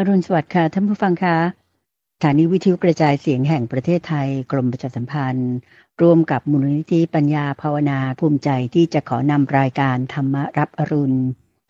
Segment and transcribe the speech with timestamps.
[0.00, 1.36] อรุณสวัสดิ์ค่ะท่านผู้ฟังคะ
[2.16, 5.52] สถานีวิทยุกระจายเสียงแห่งประเทศไทย กรมประชาสัมพันธ์
[6.02, 11.18] ร่วมกับมูลนิธิปัญญาภาวนาภูมิใจที่จะขอนำรายการธรรมรับอรุณ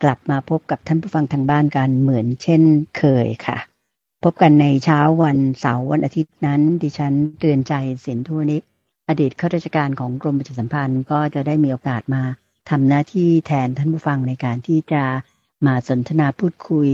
[0.03, 2.61] กลับมาพบกับท่านผู้ฟังทางบ้านกันเหมือนเช่น
[2.97, 3.57] เคยค่ะ
[4.23, 7.73] พบกันในเช้าวันเสาร์วันอาทิตย์นั้น ดิฉันเตือนใจ
[8.05, 8.63] สินทุนิก
[9.09, 12.23] อดีตข้าราชการของกรมประชาสัมพันธ์ก็จะได้มีโอกาสมา
[12.69, 15.03] ทำหน้าที่แทนท่านผู้ฟังในการที่จะ
[15.65, 16.89] มาสนทนาพูดคุย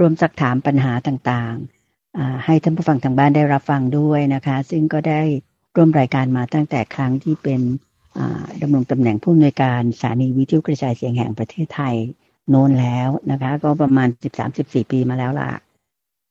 [0.00, 5.20] รวมสักถามปัญหาต่างๆ ให้ท่านผู้ฟังทางบ้านได้รับฟังด้วยนะคะ ซึ่งก็ได้
[5.76, 7.60] ร่วมรายการมาตั้งแต่ครั้งที่เป็น
[8.62, 11.96] ดำรงตำแหน่งผู้อำนวยการสถานีวิทยุกระจายเสียงแห่งประเทศไทย
[12.48, 14.08] โน้นแล้วนะคะ ก็ประมาณ
[14.50, 15.50] 13-14 ปีมาแล้วล่ะ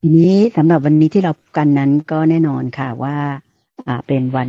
[0.01, 3.17] ทีนี้สำหรับวันนี้ที่เรากันนั้นก็แน่นอนค่ะว่า
[4.07, 4.47] เป็นวัน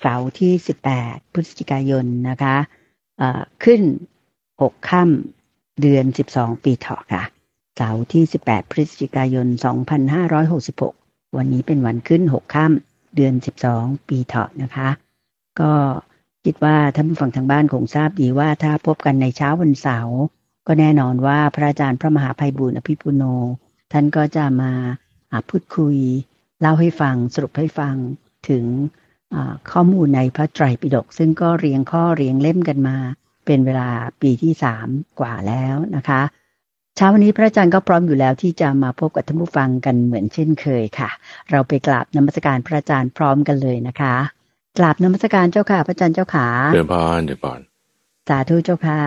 [0.00, 0.52] เสาร์ที่
[0.94, 2.56] 18 พฤศจิกายนนะคะ
[3.64, 3.80] ขึ้น
[4.36, 6.04] 6 ค่ำเดือน
[6.34, 7.24] 12 ปีเถาะค่ะ
[7.78, 9.46] เสาร์ที่ 18 พฤศจิกายน
[10.62, 13.34] 2566 วันนี้เป็นวันขึ้น 6 ค่ำเดือน
[13.70, 14.88] 12 ปีเถาะนะคะ
[15.60, 15.72] ก็
[16.44, 20.18] คิดว่าท่านผู้ฟังทางบ้านคงทราบดีว่าถ้าพบกันในเช้าวันเสาร์
[20.66, 23.22] ก็แน่นอนว่าพระอาจารย์พระมหาภัยบุญอภิปุโน
[23.92, 24.72] ท่านก็จะมา
[25.48, 25.96] พูดคุย
[26.60, 27.94] เล่าให้ฟังสรุปให้ฟัง
[28.48, 28.64] ถึง
[29.70, 32.96] ข้อมูลในพระไตรปิฎกซึ่งก็เรียงข้อเรียงเล่มกันมา
[33.46, 33.88] เป็นเวลา
[34.22, 34.88] ปีที่สาม
[35.20, 36.20] กว่าแล้วนะคะ
[37.00, 41.10] เช้าวันนี้พระอาจารย์ก็พร้อมอยู่แล้วที่จะมาพบกับท่านผู้ฟังกันเหมือนเช่นเคยค่ะ
[41.50, 44.14] เราไปกราบนมัสการพระอาจารย์พร้อมกันเลยนะคะ
[44.78, 47.60] กราบนมัสการเจ้าค่ะ พระอาจารย์เจ้าขาเดินพรเดินพร
[48.28, 49.00] สาธุเจ้าค่ะ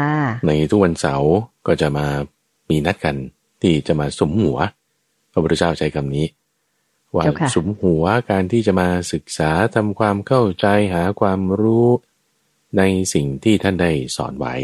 [0.47, 1.33] ในทุกวันเสาร์
[1.67, 2.07] ก็จะมา
[2.69, 3.15] มีนัดกัน
[3.61, 4.57] ที่จะมาสมหัว
[5.31, 6.25] พระพุทธเจ้าใช้คำนี้
[7.15, 11.87] ว่าสมหัวการที่จะมาศึกษาทำความเข้าใจหาความรู้
[12.77, 12.81] ใน
[13.13, 14.55] สิ่งที่ท่านได้สอนไว้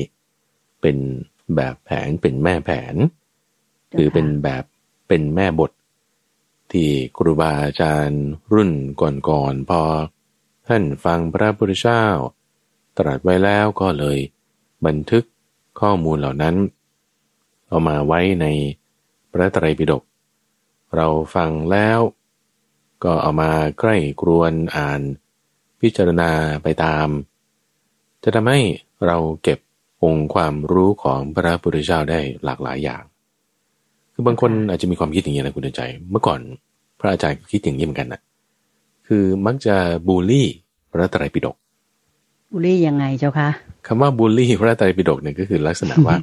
[0.82, 0.98] เป็น
[1.56, 2.96] แบบแผนเป็นแม่แผน
[4.00, 4.64] คือเป็นแบบ
[5.08, 5.72] เป็นแม่บท
[6.72, 8.72] ที่ครูบาอาจารย์รุ่น
[9.30, 9.82] ก่อนๆพอ
[10.68, 12.04] ท่านฟังพระพุทธเจ้า
[12.98, 14.18] ตรัสไว้แล้วก็เลย
[14.86, 15.24] บันทึก
[15.80, 16.56] ข้อมูลเหล่านั้น
[17.68, 18.46] เอามาไว้ใน
[19.32, 20.04] พระไตรปิฎก
[20.96, 22.00] เราฟังแล้ว
[23.04, 25.02] ก็เอามาใกล้กรวนอ่าน
[25.82, 26.32] พิจารณา
[26.64, 27.08] ไปตาม
[28.24, 28.60] จะทำให้
[29.06, 29.60] เราเก็บ
[30.04, 33.04] องค์ความรู้ของพระพุทธเจ้าได้หลากหลายอย่าง
[34.20, 36.40] คือบางคนอาจจะมีความคิดอย่างนี้นะคุณใจ เมื่อก่อน
[37.00, 38.22] พระอาจารย์คิดอย่างนี้เหมือนกันนะ
[39.08, 39.76] คือมักจะ
[40.08, 40.48] บูลลี่
[40.92, 41.56] พระไตรปิฎก
[42.52, 43.50] บูลลี่ยังไงเจ้าคะ
[43.88, 46.16] คำว่าบูลลี่พระไตรปิฎกเนี่ยก็คือลักษณะว่า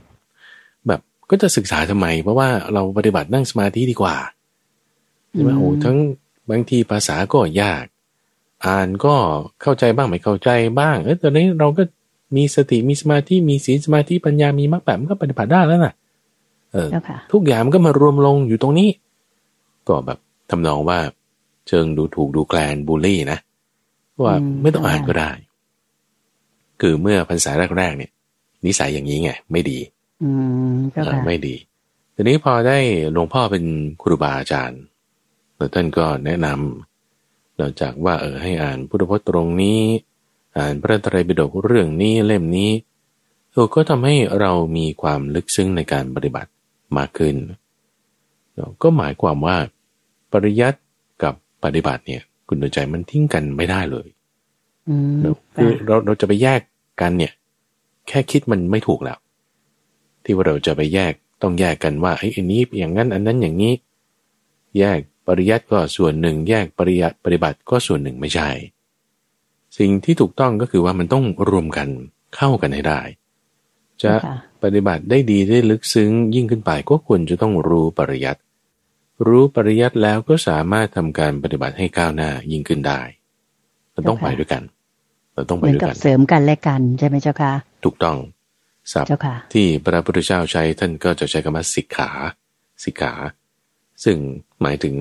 [0.87, 1.01] แบบ
[1.31, 4.17] ก็จะศึกษาทำไม เพราะว่าเราปฏิบัตินั่งสมาธิดีกว่า
[5.31, 5.97] ใช่ไหมโอ้ทั้ง
[6.51, 7.85] บางทีภาษาก็ยาก
[8.67, 9.15] อ่านก็
[9.63, 11.83] เข้าใจบ้างไม่เข้าใจบ้าง เออตอนนี้เราก็
[12.37, 15.95] มีสติมีสมาธิมีศีลสมาธิปัญญามีมรรคแบบมันก็ปฏิบัติได้แล้วน่ะ
[16.75, 16.89] เออ
[17.33, 18.89] ทุกอย่างมันก็มารวมลงอยู่ตรงนี้
[19.89, 20.19] ก็แบบ
[20.51, 20.99] ทำนองว่า
[21.69, 23.39] เชิงดูถูกดูแกลนบูลลี่นะ
[24.23, 25.31] ว่าไม่ต้องอ่านก็ได้
[26.81, 28.11] คือเมื่อพรรษาแรกๆเนี่ย
[28.67, 29.79] นิสัยอย่างนี้ไงไม่ดี
[30.23, 30.31] อื
[30.73, 30.75] ม
[31.27, 31.57] ไม่ดี
[32.15, 32.79] ทีนี้พอได้
[33.13, 33.65] หลวงพ่อเป็น
[34.03, 34.81] ครูบาอาจารย์
[35.57, 39.81] แล้วท่านก็แนะนำนอกจากว่าเออให้อ่านพุทธพจน์ตรงนี้
[40.59, 42.71] อ่านพระไตรปิฎกเรื่องนี้เล่มนี้
[43.53, 46.51] เออก็ทำให้เรามีความลึกซึ้งในการปฏิบัติ
[46.99, 47.35] มากขึ้น
[48.83, 49.57] ก็หมายความว่า
[50.33, 50.81] ปริยัติ
[51.23, 51.35] กับ
[51.65, 54.07] ปฏิบัติเนี่ย คุณใจมันทิ้งกันไม่ได้เลย
[55.57, 56.61] คือเราเราจะไปแยก
[57.01, 57.33] กันเนี่ย
[58.09, 59.19] แค่คิดมันไม่ถูกแล้ว
[60.25, 61.13] ที่ว่าเราจะไปแยก
[61.43, 63.73] ต้องแยกกันว่าไอ้อันนี้อย่างนั้นอันนั้นอย่างนี้
[64.79, 68.49] แยกปริยัติก็ส่วนหนึ่ง แยกปริยัติปฏิบัติก็ส่วนหนึ่งไม่ใช่
[69.79, 71.89] สิ่งที่ถูกต้องก็คือว่ามันต้องรวมกัน
[72.37, 73.01] เข้ากันให้ได้
[74.03, 74.13] จะ
[74.65, 78.41] ปฏิบัติได้ดีได้ลึกซึ้งยิ่งขึ้นไปก็ควรจะต้องรู้ปริยัติ
[79.27, 83.01] รู้ปริยัติแล้วก็สามารถทำการปฏิบัติให้ก้าวหน้ายิ่งขึ้นได้
[83.93, 84.63] เราต้องไปด้วยกัน
[85.35, 87.53] เราต้องไปด้วยกันเสริมกันและกันใช่ไหมเจ้าค่ะ
[87.85, 88.17] ถูกต้อง
[88.93, 89.09] ศัพท์
[89.55, 92.11] ที่พระพุทธเจ้าใช้ท่านก็จะใช้คำว่าสิกขา
[92.85, 93.13] สิกขา
[94.05, 94.17] ซึ่ง
[94.63, 94.97] หมายถึง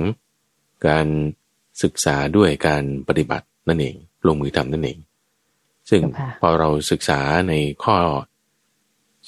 [0.87, 1.07] การ
[1.83, 3.95] ศึกษาด้วยการปฏิบัตินั่นเอง
[4.27, 4.97] ลงมือทำนั่นเอง
[5.89, 6.01] ซึ่ง
[6.41, 7.53] พอเราศึกษาใน
[7.83, 7.97] ข้อ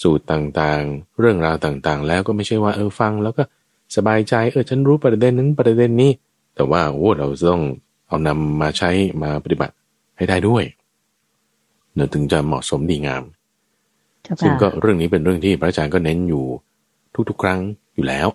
[0.01, 3.43] สูตรต่างๆ เรื่องราวต่างๆ แล้วก็ไม่ใช่ว่าเออฟัง แล้วก็
[3.95, 6.11] สบายใจเออฉันรู้ประเด็นนั้นประเด็นนี้
[6.55, 7.61] แต่ว่าโอ้เราต้อง
[8.07, 8.89] เอานำมาใช้
[9.21, 9.73] มาปฏิบัติ
[10.17, 10.63] ให้ได้ด้วย
[11.93, 13.23] เนื่อถึงจะเหมาะสมดีงาม
[14.41, 16.45] ซึ่งก็เรื่องนี้เป็นเรื่องที่พระอาจารย์ก็เน้นอยู่
[17.29, 17.59] ทุกๆ ครั้ง
[17.93, 18.27] อยู่แล้ว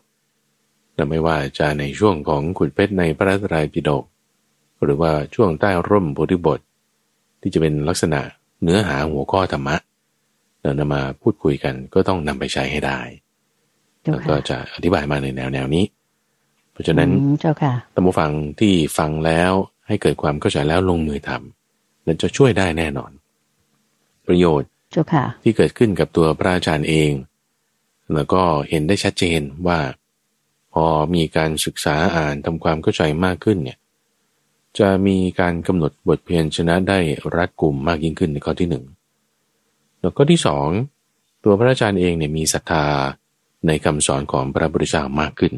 [0.94, 4.04] แต่ไม่ว่าจะในช่วงของขุดเพชรในพระไตรปิฎก
[4.82, 6.60] หรือว่าช่วงใต้ร่มโพธิบท
[7.40, 8.20] ที่จะเป็นลักษณะ
[8.62, 9.76] เนื้อหาหัวข้อธรรมะ
[10.62, 13.00] เรานำมาพูดคุยกันก็ต้องนำไปใช้ให้ได้
[14.02, 15.84] แล้วก็จะอธิบายมาในแนวแนวนี้
[16.72, 17.10] เพราะฉะนั้น
[17.40, 18.30] เจ้าค่ะตัมบูฟัง
[18.60, 19.52] ที่ฟังแล้ว
[19.86, 23.10] ให้เกิดความเข้าใจแล้วลงมือทำนั้นจะช่วยได้แน่นอน
[24.26, 27.12] ประโยชน์เจ้าค่ะ ที่เกิดขึ้นกับตัวพระอาจารย์เอง
[28.14, 29.78] แล้วก็เห็นได้ชัดเจนว่า
[30.72, 30.84] พอ
[31.14, 33.78] มีการศึกษาอ่านทำความเข้าใจมากขึ้นเนี่ย
[34.78, 36.98] จะมีการกำหนดบทเพียรชนะได้
[37.36, 38.84] รัดกลุ่มมากยิ่งขึ้นในข้อที่หนึ่ง
[40.00, 40.68] แล้วก็ที่สอง
[41.44, 42.86] ตัวพระอาจารย์เองเนี่ยมีศรัทธา
[43.66, 45.54] ในคำสอนของพระพุทธเจ้ามากขึ้น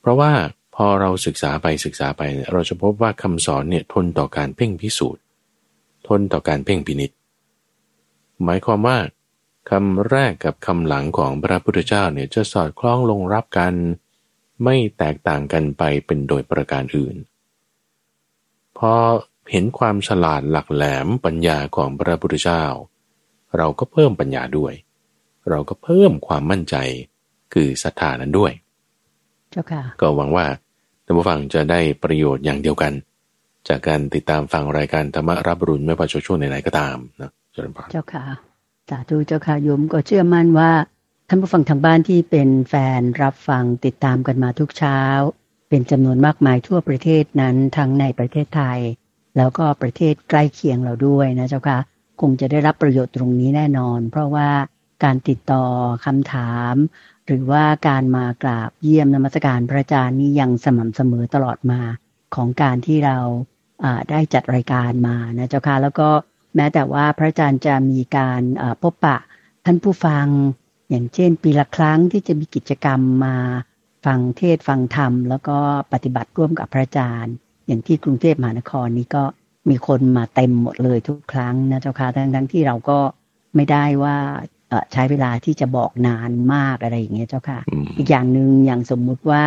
[0.00, 0.32] เพราะว่า
[0.74, 2.22] พอเราศึกษาไปศึกษาไป
[2.52, 5.22] เราจะพบว่าคำสอนเนี่ยทนต่อการเพ่งพิสูจน์
[6.08, 7.10] ทนต่อการเพ่งพินิษ
[8.44, 8.98] หมายความว่า
[9.70, 13.74] คำแรกกับคำหลังของพระพุทธเจ้าเนี่ยจะสอดคล้องลงรับกัน
[14.64, 17.16] ไม่แตกต่างกันไปเป็นโดยประการอื่น
[18.78, 18.92] พอ
[19.50, 22.64] เห็นความฉลาดหลักแหลมปัญญาของพระพุทธเจ้า
[23.58, 24.72] เราก็เพิ่มปัญญาด้วย
[25.50, 26.76] เราก็เพิ่มความมั่นใจ
[27.54, 28.52] คือศรัทธานั้นด้วย
[29.50, 30.46] เจ้าค่ะ ก็หวังว่า
[31.04, 32.92] ท่านผู้ฟังจะได้ประโยชน์อย่างเดียวกัน
[33.68, 38.24] จากการติดตามฟังรายการธรรมรับรุนไม่ว่าจะช่วงไหนๆก็ตามนะเจ้าค่ะเจ้าค่ะ
[38.90, 40.70] สาธุเจ้าค่ะโยมก็เชื่อมั่นว่า
[41.28, 45.00] ท่านผู้ฟังทางบ้านที่เป็นแฟนรับฟังติดตามกันมาทุกเช้า
[45.68, 48.80] เป็นจำนวนมากมายทั่วประเทศนั้นทั้งในประเทศไทย
[49.36, 51.78] แล้วก็ประเทศใกล้เคียงเราด้วยนะเจ้าค่ะ
[52.20, 54.48] คงจะได้รับประโยชน์ตรงนี้แน่นอน เพราะว่า
[55.04, 55.64] การติดต่อ
[56.06, 56.74] คำถาม
[57.26, 61.80] หรือว่าการมากราบเยี่ยมนมัสการพระอาจารย์นี้ยังสม่ำเสมอตลอดมา
[62.34, 63.18] ของการที่เรา
[64.10, 66.08] ได้จัดรายการมานะเจ้าค่ะแล้วก็
[66.56, 68.42] แม้แต่ว่าพระอาจารย์จะมีการ
[68.82, 69.16] พบปะ
[69.64, 70.26] ท่านผู้ฟัง
[70.90, 73.36] อย่างเช่น ปีละครั้งที่จะมีกิจกรรมมา
[74.06, 75.58] ฟังเทศฟังธรรม แล้วก็
[75.92, 77.34] ปฏิบัติร่วมกับพระอาจารย์
[77.66, 79.24] อย่างที่กรุงเทพมหานครนี้ก็
[79.68, 82.98] มีคนมาเต็มหมดเลยทุกครั้งนะเจ้าค่ะทั้งทั้งที่เราก็
[83.56, 84.16] ไม่ได้ว่า
[84.92, 87.60] ใช้เวลาที่จะบอกนานมากอะไรอย่างเงี้ยเจ้าค่ะ
[87.98, 89.44] อีกอย่างหนึ่งอย่างสมมุติว่า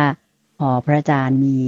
[0.58, 1.58] พอพระอาจารย์มี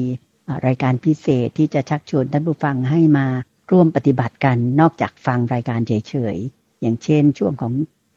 [0.67, 3.27] รายการพิเศษที่จะชักชวนท่านผู้ฟังให้มา
[3.71, 7.73] ร่วมปฏิบัติกันนอกจากฟังรายการเฉยๆ อย่างเช่นช่วงของ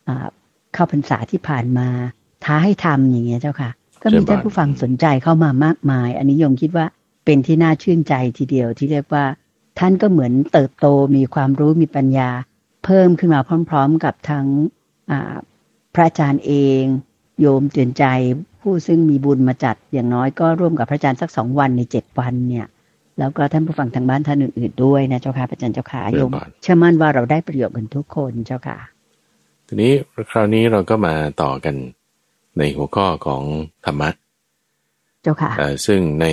[0.07, 0.09] อ
[0.73, 1.87] เข้าพรรษาที่ผ่านมา
[2.43, 3.71] ท้าให้ทำอย่างเงี้ยเจ้าค่ะ
[4.01, 6.85] ก็มีท่านผู้ฟังสนใจเข้ามามากมาย อันนี้ยมคิดว่า
[7.25, 9.25] เป็นที่น่าชื่นใจทีเดียวที่เรียกว่า
[9.79, 12.29] ท่านก็เหมือนเติบโตมีความรู้มีปัญญา
[12.85, 14.47] เพิ่มขึ้นมาพร้อม ๆ กับทั้ง
[15.93, 16.83] พระอาจารย์เอง
[17.41, 18.05] โยมเตือนใจ
[18.61, 22.67] ผู้ซึ่งมีบุญมาจัดอย่างน้อยก็ร่วมกับพระอาจารย์สักสองวันในเจ็ดวันเนี่ย
[23.19, 26.31] แล้วก็ท่านผู้ฟังทางบ้านท่านอื่นๆด้วยนะเจ้าค่ะพระอาจารย์เจ้าค่ะโยม
[26.61, 28.77] เชื่อมั่นว่าเราได้ประโยชน์กันทุกคนเจ้าค่ะ
[29.67, 29.91] ทีนี้
[30.31, 31.75] คราวนี้เราก็มาต่อกัน
[32.57, 33.43] ในหัวข้อของ
[33.85, 34.09] ธรรมะ
[35.23, 35.51] เจ้าค่ะ
[35.85, 36.27] ซึ่งใน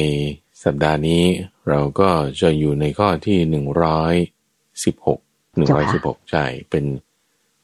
[0.65, 1.23] สัปดาห์นี้
[1.69, 2.11] เราก็
[2.41, 4.15] จะอยู่ในข้อที่หนึ่งร้อย
[4.85, 5.19] สิบหก
[5.57, 6.85] หนึ่งร้อยสิบหกใช่เป็น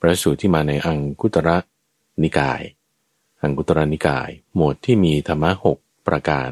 [0.00, 1.56] พระสูตรที่มาในอังคุตระ
[2.22, 2.62] นิกาย
[3.42, 5.78] อังคุตระนิกาย หมวดที่มีธรรมะหก
[6.08, 6.50] ประการ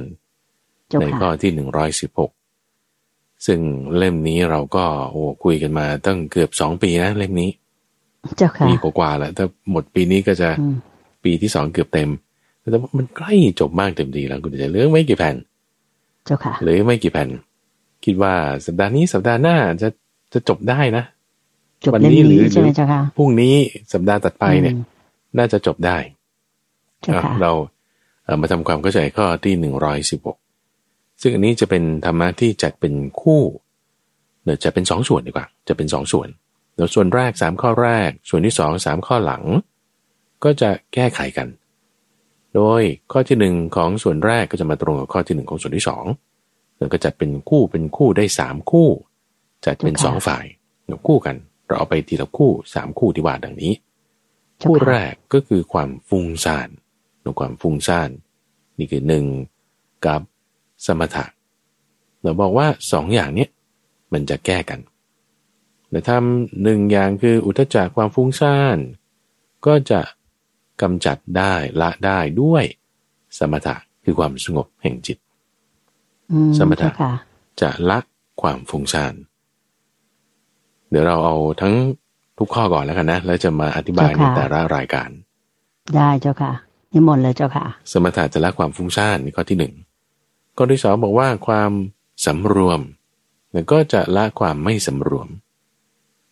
[1.00, 2.31] ในข้อที่หนึ่งร้อยสิบหก
[3.47, 3.61] ซึ่ง
[3.97, 7.50] เล่มนี้เราก็โอ้คุยกันมาตั้งเกือบสองปีนะเล่มนี้
[8.38, 10.49] เจ้าค่ะปีกว่าๆแล้วถ้าหมดปีนี้ก็จะ
[11.25, 12.11] ปีที่สองเกือบเต็ม
[12.70, 15.37] แต่มันใกล้จบมากเต็มทีแล้วคุณจะเหลือไม่กี่แผ่น
[16.25, 17.28] เจ้าค่ะเหลือไม่กี่แผ่น
[18.05, 18.34] คิดว่า
[18.67, 19.88] สัปดาห์นี้สัปดาห์หน้าจะ
[20.32, 21.05] จะจบได้นะ
[21.93, 22.43] วันนี้หรือ
[23.17, 23.55] พรุ่งนี้
[23.93, 24.75] สัปดาห์ตัดไปเนี่ย
[25.38, 25.99] น่าจะจบได้
[27.43, 27.52] เรา
[28.38, 30.37] เมาทำความเข้าใจข้อที่หนึ่งร้อยสิบหก
[31.21, 33.42] ซึ่งอันนี้จะเป็นธรรมะที่จัดเป็นคู่
[34.44, 36.28] เดี๋ยวจะเป็นสองส่วนดีกว่า จะเป็นสองส่วน
[36.75, 39.42] เดี๋ยวส่วนแรกสามข้อแรก ส่วนที่สองสามข้อหลัง
[40.44, 41.47] ก็จะแก้ไขกัน
[42.54, 46.04] โดยข้อที่หนึ่งของส่วนแรกก็จะมาตรงกับข้อที่หนึ่งของส่วนที่สอง
[46.78, 48.88] แล้วก็จัดเป็นคู่เป็นคู่ได้สามคู่
[49.66, 50.45] จัดเป็นสองฝ่าย
[51.07, 53.73] คู่กัน เราเอาไปทีละคู่สามคู่ที่ว่าดังนี้
[54.62, 56.69] คู่แรกก็คือความฟุ้งซ่าน
[57.40, 58.11] ความฟุ้งซ่าน
[58.78, 59.25] นี่คือหนึ่ง
[60.07, 60.21] กับ
[60.87, 61.26] สมถะ
[62.23, 63.47] เราบอกว่าสองอย่างนี้
[64.12, 64.80] มันจะแก้กัน
[65.90, 68.78] แต่ทำหนึ่งอย่างคืออุทจักความฟุ้งซ่าน
[69.66, 70.00] ก็จะ
[70.82, 72.64] กำจัดได้ละได้ด้วย
[73.38, 75.18] สมถะคือความสงบแห่งจิต
[76.58, 76.90] สมถะ
[77.60, 77.99] จะละ
[78.42, 79.14] ความฟุ้งซ่าน
[80.90, 81.75] เดี๋ยวเราเอาทั้ง
[82.38, 85.08] ทุกข้อก่อนแล้วกันนะ แล้วจะมาอธิบายในแต่ละรายการ
[85.96, 86.52] ได้เจ้าค่ะ
[86.92, 89.75] นิมนต์เลยเจ้าค่ะ สมถะจะละความฟุ้งซ่านนี่ข้อที่หนึ่ง
[90.56, 91.70] ข้อที่สองบอกว่าความ
[92.26, 92.80] สำรวม
[93.52, 95.28] แล้วก็จะละความไม่สำรวม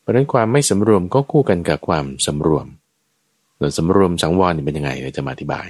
[0.00, 2.66] เพราะฉะนั้นความไม่สำรวมก็คู่กันกับความสำรวม
[3.58, 5.68] เราสำรวมสังวรเป็นยังไงเราจะมาอธิบาย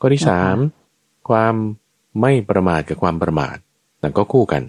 [0.00, 0.56] ข้อที่สาม
[1.28, 1.54] ความ
[2.20, 3.56] ไม่ประมาทกับความประมาท
[4.02, 4.62] นั่นก็คู่กัน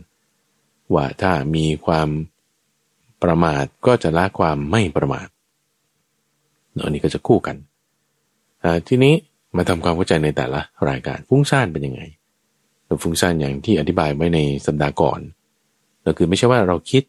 [0.93, 2.09] ว่าถ้ามีความ
[3.23, 5.27] ประมาทก็จะละความไม่ประมาท
[6.83, 7.55] อันนี้ก็จะคู่กัน
[8.87, 9.13] ทีนี้
[9.57, 12.01] มาทำความเข้าใจในแต่ละรายการฟุ้งซ่านเป็นยังไง
[13.03, 15.19] ฟุ้งซ่านอย่างที่อธิบายไว้ในสัปดาห์ก่อน
[16.05, 17.03] ก็คือไม่ใช่ว่าเราคิด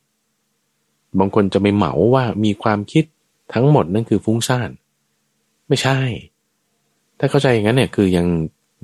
[1.18, 3.04] บางคนจะไม่เหมาว่ามีความคิด
[3.54, 4.70] ทั้งหมดนั่นคือฟุ้งซ่าน
[5.68, 5.98] ไม่ใช่
[7.18, 8.26] ถ้าเข้าใจอย่างนั้นเนี่ยคือยัง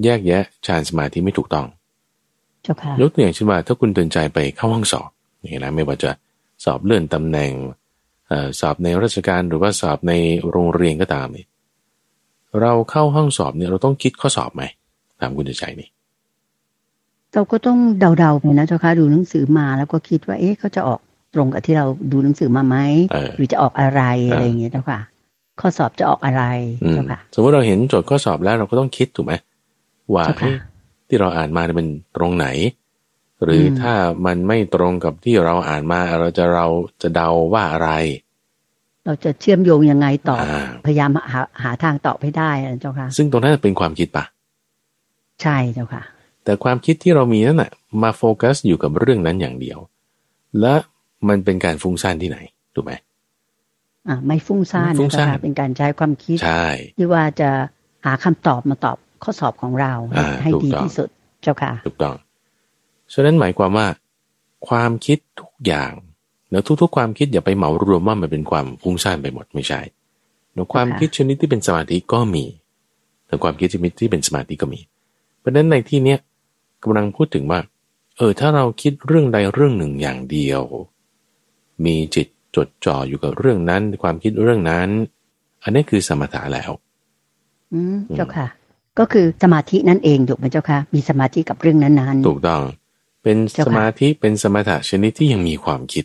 [0.05, 1.67] แยกแยะฌานสมาธิไม่ถูกต้อง
[3.01, 5.11] ยกตัวอย่างเช่นว่าถ้าคุณตื่นใจไปเข้าห้องสอบ
[5.45, 6.11] นี่นะไม่ว่าจะ
[6.65, 7.53] สอบเลื่อนตำแหน่ง
[8.61, 10.13] สอบในราชการหรือว่าสอบใน
[10.51, 11.45] โรงเรียนก็ตามนี่
[12.61, 14.63] เราเข้าห้องสอบเนี่ยเราต้องคิดข้อสอบไหม
[15.21, 15.89] ตามคุณใจนี่
[17.33, 17.79] เราก็ต้อง
[18.19, 21.01] เดาๆไปนะเจ้าค่ะดูหนังสือมาแล้วก็คิดว่าเอ๊ะเขาจะออก
[21.35, 22.77] ตรงกับที่เราดูหนังสือมาไหม
[23.37, 25.01] หรือจะออกอะไรอะไรอย่างเงี้ยเจ้าค่ะ
[25.61, 26.43] ข้อสอบจะออกอะไร
[26.93, 29.35] เจ้าค่ะสมมติเราเห็นโจทย์ข้อสอบแล้วเราก็ต้องคิดถูกไหม
[30.15, 30.25] ว่า
[31.09, 32.47] ที่เราอ่านมาเป็นตรงไหน
[33.45, 33.95] หรือถ้า
[34.27, 36.67] มันไม่ตรงกับที่เราอ่านมา เราจะเรา
[37.03, 37.91] จะเดาว่าอะไร
[39.07, 40.37] เราจะเชื่อมโยงยังไงต่อ
[40.87, 44.25] พยายามหาหาทางตอบให้ได้เจ้าค่ะ ซึ่งตรงนั้นเป็นความคิดปะ
[45.43, 46.03] ใช่เจ้าค่ะ
[46.45, 49.79] แต่ความคิดที่เรามีนั่นแหะมาโฟกัสอยู่กับเรื่องนั้นอย่างเดียว
[50.61, 50.75] และ
[51.29, 52.39] มันเป็นการฟุ้งซ่านที่ไหน
[52.75, 53.01] ถูกไหมอ่า
[54.27, 57.51] ไม่ฟุ้งซ่านฟุ้งซ่านเป็นการใช้ความคิดใช่ที่ว่าจะ
[58.05, 59.93] หาคำตอบมาตอบข้อสอบของเรา
[60.43, 61.09] ให้ดีที่สุด
[61.43, 62.15] เจ้าค่ะถูกต้อง
[63.13, 63.87] ฉะนั้นหมายความว่า
[64.69, 65.93] ความคิดทุกอย่าง
[66.51, 69.81] แล้วทุกๆ ความคิดอย่าไปเหมารวมว่ามันเป็นความฟุ้งซ่านไปหมดไม่ใช่
[70.55, 72.45] แล้วความคิดชนิดที่เป็นสมาธิก็มี
[73.27, 74.81] แต่ความคิดชนิดที่เป็นสมาธิก็มี
[75.39, 76.19] เพราะฉะนั้นในที่เนี้ย
[76.83, 77.61] กำลังพูดถึงว่า
[78.17, 80.63] เออถ้าเราคิดเรื่องใดเรื่องหนึ่งอย่างเดียว
[81.85, 84.89] มีจิต จดจ่ออยู่กับเรื่องนั้น ความคิดเรื่องนั้น
[85.63, 86.71] อันนี้คือสมถะแล้ว
[87.73, 88.47] อืมเจ้าค่ะ
[88.99, 92.63] ก็คือสมาธินั่นเองถูกไหมเจ้าค่ะ มีสมาธิกับเรื่องนั้นๆ ถูกต้อง
[93.23, 96.05] เป็นสมาธิเป็นสมถะชนิดที่ยังมีความคิด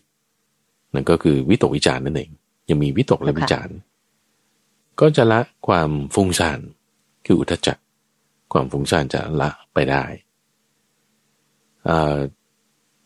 [0.93, 2.29] นั่นก็คือวิตกวิจารนั่นเอง
[2.69, 3.69] ยังมีวิตกและวิจาร
[4.99, 6.59] ก็จะละความฟุ้งซ่าน
[7.25, 7.79] คืออุทจัก
[8.53, 10.03] ความฟุ้งซ่านจะละไปได้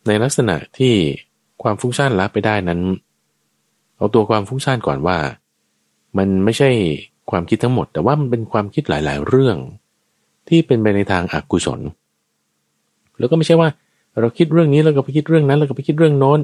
[0.07, 0.93] ในลักษณะที่
[1.63, 2.81] ความฟุ้งซ่านละไปได้นั้น
[4.03, 5.17] เอาตัวความฟุ้งซ่านก่อนว่า
[6.17, 6.69] มันไม่ใช่
[7.31, 9.57] ความคิดทั้งหมด แต่ว่ามันเป็นความคิดหลาย ๆ เรื่อง
[10.50, 11.79] ที่เป็นไปในทางอากุศล
[13.19, 13.69] แล้วก็ไม่ใช่ว่า
[14.19, 16.39] เราคิดเรื่องนี้แล้วก็ไปคิดเรื่องนั้น แล้วก็ไปคิดเรื่องโน้น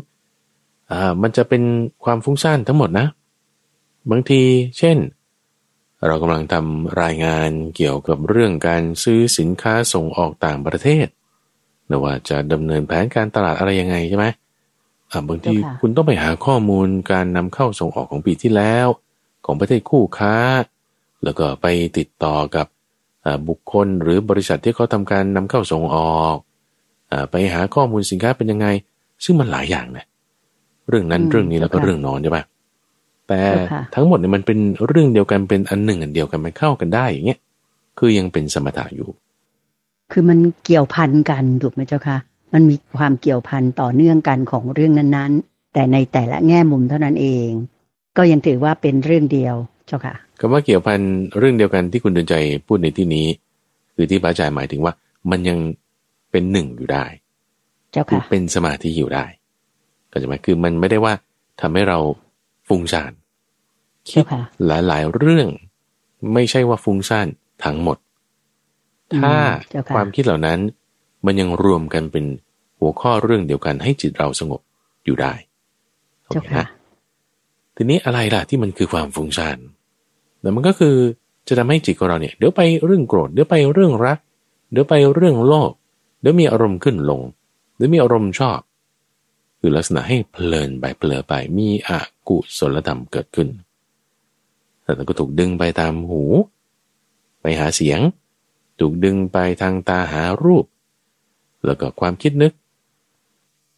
[0.92, 1.64] อ่ามันจะเป็น
[2.04, 3.06] ความฟุ้งซ่านทั้งหมดนะ
[4.12, 4.42] บางที
[4.78, 4.98] เช่น
[6.06, 11.08] เรากำลังทำรายงานเกี่ยวกับเรื่องการซื้อสินค้าส่งออกต่างประเทศ
[11.90, 14.26] นะว่าจะดำเนินแผนการตลาดอะไรยังไงใช่ไหม
[15.30, 18.88] บางทีคุณต้องไปหาข้อมูลการนำเข้าส่งออกของปีที่แล้ว
[19.46, 20.36] ของประเทศคู่ค้า
[21.24, 22.68] แล้วก็ไปติดต่อกับ
[23.48, 26.38] บุคคลหรือบริษัทที่เขาทำการนำเข้าส่งออก
[27.12, 28.68] อไปหาข้อมูลสินค้าเป็นยังไง
[29.24, 30.06] ซึ่งมันหลายอย่างนะ
[30.90, 32.44] เรื่องนั้นเรื่องนี้แล้วก็เรื่องนอนใช่ปะ
[33.28, 33.42] แต่
[33.96, 37.40] ทั้งหมดเนี่ยมันเป็นเรื่องเดียวกันเป็นอันหนึ่งอันเดียวกันมันเข้ากันได้อย่างเงี้ย
[37.98, 39.08] คือยังเป็นสมถะอยู่
[40.12, 42.18] คือมันเกี่ยวพันกันถูกไหมเจ้าคะ
[42.54, 47.50] มันมีความเกี่ยวพันต่อเนื่องกันของเรื่องนั้นๆ แต่ในแต่ละแง่มุมเท่านั้นเอง
[48.18, 49.56] ก็ยังถือว่าเป็นเรื่องเดียว
[49.88, 51.00] เจ้าค่ะคำว่าเกี่ยวพัน
[51.38, 52.36] เรื่องเดียวกันที่คุณเดินใจ
[52.68, 53.28] พูดในที่นี้
[53.96, 54.94] คือที่พระอาจารย์หมายถึงว่า
[55.32, 55.58] มันยัง
[56.32, 57.06] เป็นหนึ่งอยู่ได้
[57.92, 59.26] เจ้าค่ะเป็นสมาธิอยู่ได้
[60.12, 61.14] ก็จะหมายคือมันไม่ได้ว่า
[61.62, 62.00] ทำให้เรา
[62.68, 63.12] ฟุ้งซ่าน
[64.10, 64.24] คิด
[64.66, 65.48] หลายๆเรื่อง
[66.34, 67.28] ไม่ใช่ว่าฟุ้งซ่าน
[67.64, 67.98] ทั้งหมด
[69.20, 69.36] ถ้า
[69.96, 70.60] ความคิดเหล่านั้น
[71.26, 72.26] มันยังรวมกันเป็น
[72.80, 74.62] หัวข้อเรื่องเดียวกันให้จิตเราสงบ
[75.06, 75.34] อยู่ได้
[76.26, 76.68] โอเคนะ
[77.76, 79.58] ทีนี้อะไรล่ะที่มันคือความฟุ้งซ่าน
[80.42, 80.96] แต่มันก็คือ
[81.48, 84.20] จะทำให้จิตของเราเนี่ยเดี๋ยวไปเรื่องโกรธเดี๋ยวไปเรื่องรัก
[84.72, 85.72] เดี๋ยวไปเรื่องโลภ
[86.22, 87.22] เดี๋ยวมีอารมณ์ขึ้นลง
[87.76, 88.60] เดี๋ยวมีอารมณ์ชอบ
[89.60, 91.90] คือลักษณะให้เพลินไปเพลิไปมีอ
[92.28, 93.48] กุศลธรรมเกิดขึ้น
[94.84, 96.24] แต่ก็ถูกดึงไปตามหู
[97.42, 98.00] ไปหาเสียง
[98.80, 100.66] ถูกดึงไปทางตาหารูป
[101.66, 102.54] แล้วก็ความคิดนึก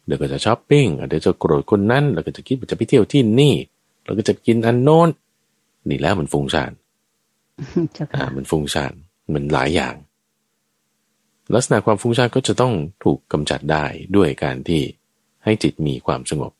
[0.06, 3.54] เดี๋ยวก็จะช้อปปิ้งเดี๋ยวจะโกรธคนนั้นแล้วก็จะคิดว่าจะไปเที่ยวที่นี่
[4.04, 5.08] แล้วก็จะกินอันโน้น
[5.88, 6.72] นี่แล้วมันฟุ้งซ่าน
[8.14, 8.92] อ่ามันฟุ้งซ่าน
[9.34, 9.94] มันหลายอย่าง
[11.54, 12.72] ลักษณะความฟุ้งซ่านก็จะต้อง
[13.04, 13.84] ถูกกำจัดได้
[14.16, 14.82] ด้วยการที่
[15.44, 16.52] ให้จิตมีความสงบ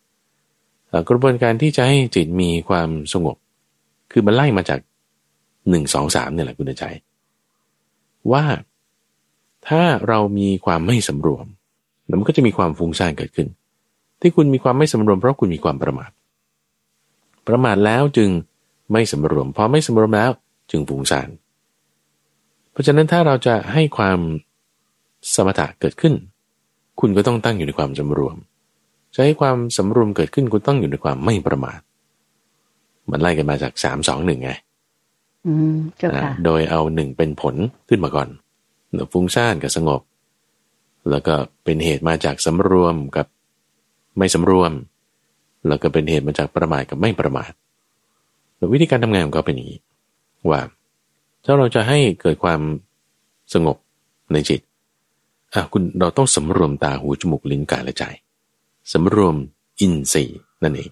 [1.08, 3.36] กระบวนการที่จะให้จิตมีความสงบ
[4.12, 4.80] คือมันไล่มาจาก
[5.68, 6.84] หนึ่งสองสามเนี่ยแหละคุณใจ
[8.32, 8.44] ว่า
[9.68, 11.46] ถ้าเรามีความไม่สำรวม
[12.20, 13.48] มันก็จะมีความฟุ้งซ่านเกิดขึ้น
[14.20, 16.10] ที่คุณมีความไม่สำรวมเพราะคุณมีความประมาท
[17.46, 18.30] ประมาทแล้วจึง
[18.92, 20.30] ไม่สำรวม พอไม่สำรวมแล้ว
[20.70, 21.28] จึงฟุ้งซ่าน
[22.72, 24.18] เพราะฉะนั้นถ้าเราจะให้ความ
[25.34, 26.14] สมถะเกิดขึ้น
[27.00, 28.36] คุณก็ต้องตั้งอยู่ในความสำรวม
[29.14, 31.80] จะให้ความสำรวมเกิดขึ้นคุณต้องอยู่ในความไม่ประมาท
[33.10, 34.50] มันไล่กันมาจากสามสองหนึ่งไง
[36.44, 37.54] โดยเอาหนึ่งเป็นผล
[37.88, 38.28] ขึ้นมาก่อน
[39.12, 40.00] ฟุ้งซ่านกับสงบ
[41.10, 41.34] แล้วก็
[41.64, 43.26] เป็นเหตุมาจากสำรวมกับ
[44.18, 44.72] ไม่สำรวม
[45.68, 47.52] แล้วก็เป็นเหตุมาจากประมาทกับไม่ประมาท
[48.72, 49.80] วิธีการทำงานของเขาเป็นอย่างนี้
[50.50, 50.60] ว่า
[51.44, 52.60] ถ้าเราจะให้เกิดความ
[53.54, 53.76] สงบ
[54.32, 54.60] ในจิต
[55.54, 58.04] อะคุณเราต้องสำรวมตาหูจมูกลิ้นกายและใจ
[58.92, 59.36] สำรวม
[59.80, 60.90] อินทรีย์นั่นเอง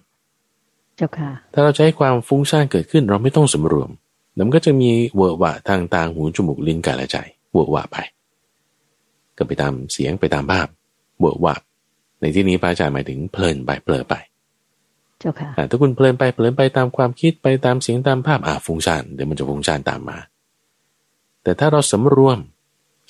[0.95, 3.89] เจ้าค่ะ ถ้าเราใช้ความฟุ้งซ่านเกิดขึ้น เราไม่ต้องสำรวม
[4.37, 7.17] มันก็จะมีเวอร์วะทางตาหูจมูกลิ้นกายและใจ
[7.51, 7.97] เวอร์วะไป
[9.37, 10.67] ก็ไปตามเสียงไปตามภาพ
[11.19, 11.55] เวอร์วะ
[12.21, 14.15] ในที่นี้พระอาจารย์หมายถึงเพลินไปเพลินไป
[15.19, 20.17] เจ้าค่ะถ้าคุณเพลินไปเพลินไปตามความคิดไปตามเสียงตามภาพอ่าฟุ้งซ่านเดี๋ยวมันจะฟุ้งซ่านตามมา
[21.43, 22.37] แต่ถ้าเราสำรวม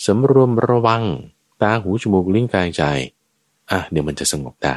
[0.05, 1.03] สำรวมระวัง
[1.61, 2.83] ตาหูจมูกลิ้นกายใจ
[3.71, 4.75] อะเดี๋ยวมันจะสงบได้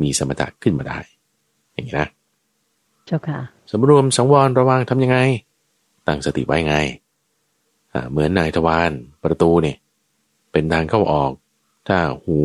[0.00, 0.98] มีสมถะขึ้นมาได้
[1.72, 2.08] อย่างนี้นะ
[3.06, 3.38] เจ้าค่ะ
[3.70, 5.18] สำรวมสังวรระวังทำยังไง
[6.06, 7.03] ตั้งสติไว้ไงอ่า
[8.10, 8.92] เหมือนนายทวาร
[9.24, 9.76] ประตูเนี่ย
[10.52, 11.32] เป็นทางเข้าออก
[11.88, 12.38] ถ้าหู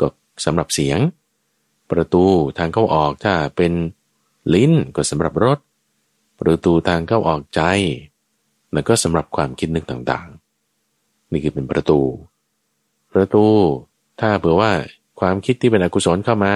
[0.00, 0.06] ก็
[0.44, 0.98] สำหรับเสียง
[1.90, 2.24] ประตู
[2.58, 3.72] ทางเข้าออกถ้าเป็น
[4.54, 5.58] ลิ้นก็สำหรับรถ
[6.40, 7.62] ประตูทางเข้าออกใจ
[8.72, 12.00] แล้วก็สำหรับความคิดนึกต่างๆ นี่คือเป็นประตู
[13.12, 13.44] ประตู
[14.20, 14.72] ถ้าเผื่อว่า
[15.20, 16.54] ความคิดที่เป็นอกุศลเข้ามา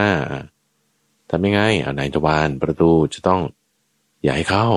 [1.31, 3.41] ทำยังไงเอานายทวารประตูจะต้อง
[4.23, 4.69] อย่าให้เข้า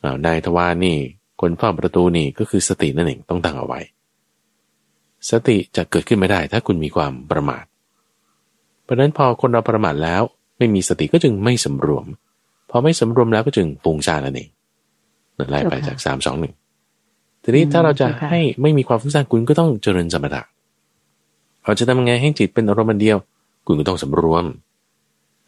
[0.00, 0.98] เอานายทวารนี่
[1.42, 3.80] คนเฝ้าประตูนี่ก็คือสตินั่นเองต้องตั้งเอาไว้
[5.30, 7.64] สติจะเกิดขึ้นไม่ได้ถ้าคุณมีความประมาท
[8.82, 10.22] เพราะนั้นพอคนเราประมาทแล้ว
[10.58, 12.06] ไม่มีสติก็จึงไม่สำรวม
[12.70, 14.48] พอไม่สำรวมแล้วก็จึงฟุ้งซ่านนั่นเอง
[15.38, 16.54] นั่นไล่ไปจากสามสองหนึ่ง
[17.42, 20.42] ทีนี้ถ้าเราจะให้ไม่มีความฟุ้งซ่านคุณก็ต้องเจริญสมถะ
[21.64, 23.18] เราจะทำยังไงให้จิตเป็นอารมณ์เดียว
[23.66, 24.44] คุณก็ต้องสำรวม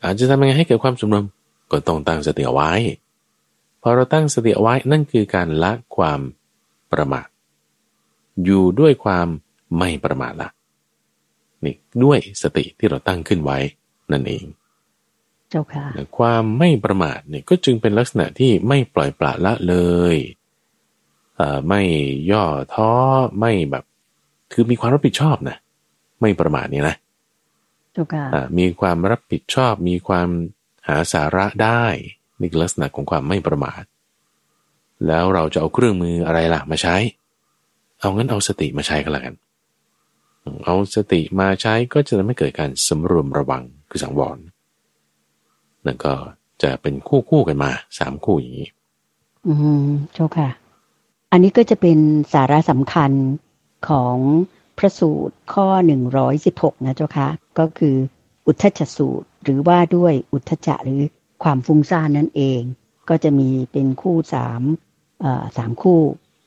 [0.03, 1.25] อาจจะทำยังไงให้เกิดความสำรวม
[1.73, 2.71] ก็ต้องตั้งสติเอาไว้
[3.87, 6.21] พอเราตั้งสติเอาไว้นั่นคือการละความ
[6.93, 7.29] ประมาท
[8.45, 9.27] อยู่ด้วยความ
[9.79, 10.49] ไม่ประมาทละ
[11.65, 13.59] นี่ด้วยสติที่เราตั้งขึ้นไว้
[14.13, 14.45] นั่นเอง
[15.51, 15.87] เจ้าค่ะ
[16.19, 19.77] ความไม่ประมาทเนี่ยก็จึงเป็นลักษณะที่ไม่ปล่อยปละละเล
[20.15, 20.17] ย
[21.69, 21.83] ไม่
[22.31, 22.45] ย่อ
[22.75, 22.91] ท้อ
[23.41, 23.85] ไม่แบบ
[24.53, 25.57] คือมีความรับผิดชอบนะ
[26.21, 26.97] ไม่ประมาทเนี่ยนะ
[28.59, 30.29] มีความรับผิดชอบมีความ
[30.87, 31.85] หาสาระได้
[32.41, 33.83] นี่คือลักษณะของความไม่ประมาท
[35.07, 36.97] แล้วเราจะเอาเครื่องมืออะไรล่ะมาใช้
[38.01, 39.35] เอางั้นเอาสติมาใช้ก็แล้วกัน
[40.65, 44.39] เอาสติมาใช้ก็จะทำให้เกิดการสำรวมระวังคือสังวร
[45.87, 46.15] นั่นก็
[46.63, 48.69] จะเป็นคู่คู่กันมาสามคู่อย่างนี้
[49.47, 49.53] อื
[49.85, 50.49] มเจ้าค่ะ
[51.33, 51.99] อันนี้ก็จะเป็น
[52.33, 53.11] สาระสำคัญ
[53.89, 54.17] ของ
[54.79, 57.97] พระสูตรข้อหนึ่งร้อยสิบหกนะเจ้าคะก็คือ
[58.47, 61.03] อุทธจสูตร หรือว่าด้วยอุทธจะหรือ
[61.43, 62.61] ความฟุ้งซ่านนั่นเอง
[63.09, 64.63] ก็จะมีเป็นคู่สาม
[65.57, 66.01] สามคู่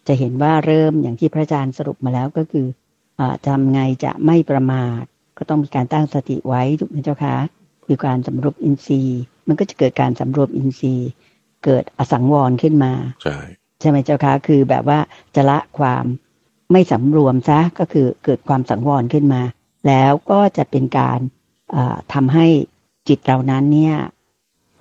[0.08, 2.68] จะเห็นว่าเริ่มอย่างที่พระอาจารย์สรุปมาแล้วก็คือ
[3.20, 5.04] อทำไงจะไม่ประมาท
[5.38, 7.36] ก็ต้องมีการตั้งสติไว้ถูกไหมเจ้าคะ
[7.90, 11.10] มีการสำรวจอินทรีย์ มันก็จะเกิดการสำรวจอินทรีย์
[11.66, 13.38] เกิดอสังวรขึ้นมา ใช่
[13.80, 15.00] ใช่ไหมเจ้าคะคือแบบว่า
[15.36, 16.06] จะละความ
[16.72, 19.42] ไม่สำรวมซะก็คือเกิดความสังวรขึ้นมา
[19.88, 21.20] แล้วก็จะเป็นการ
[22.14, 22.48] ทำให้
[23.08, 23.96] จิตเรานั้นเนี่ย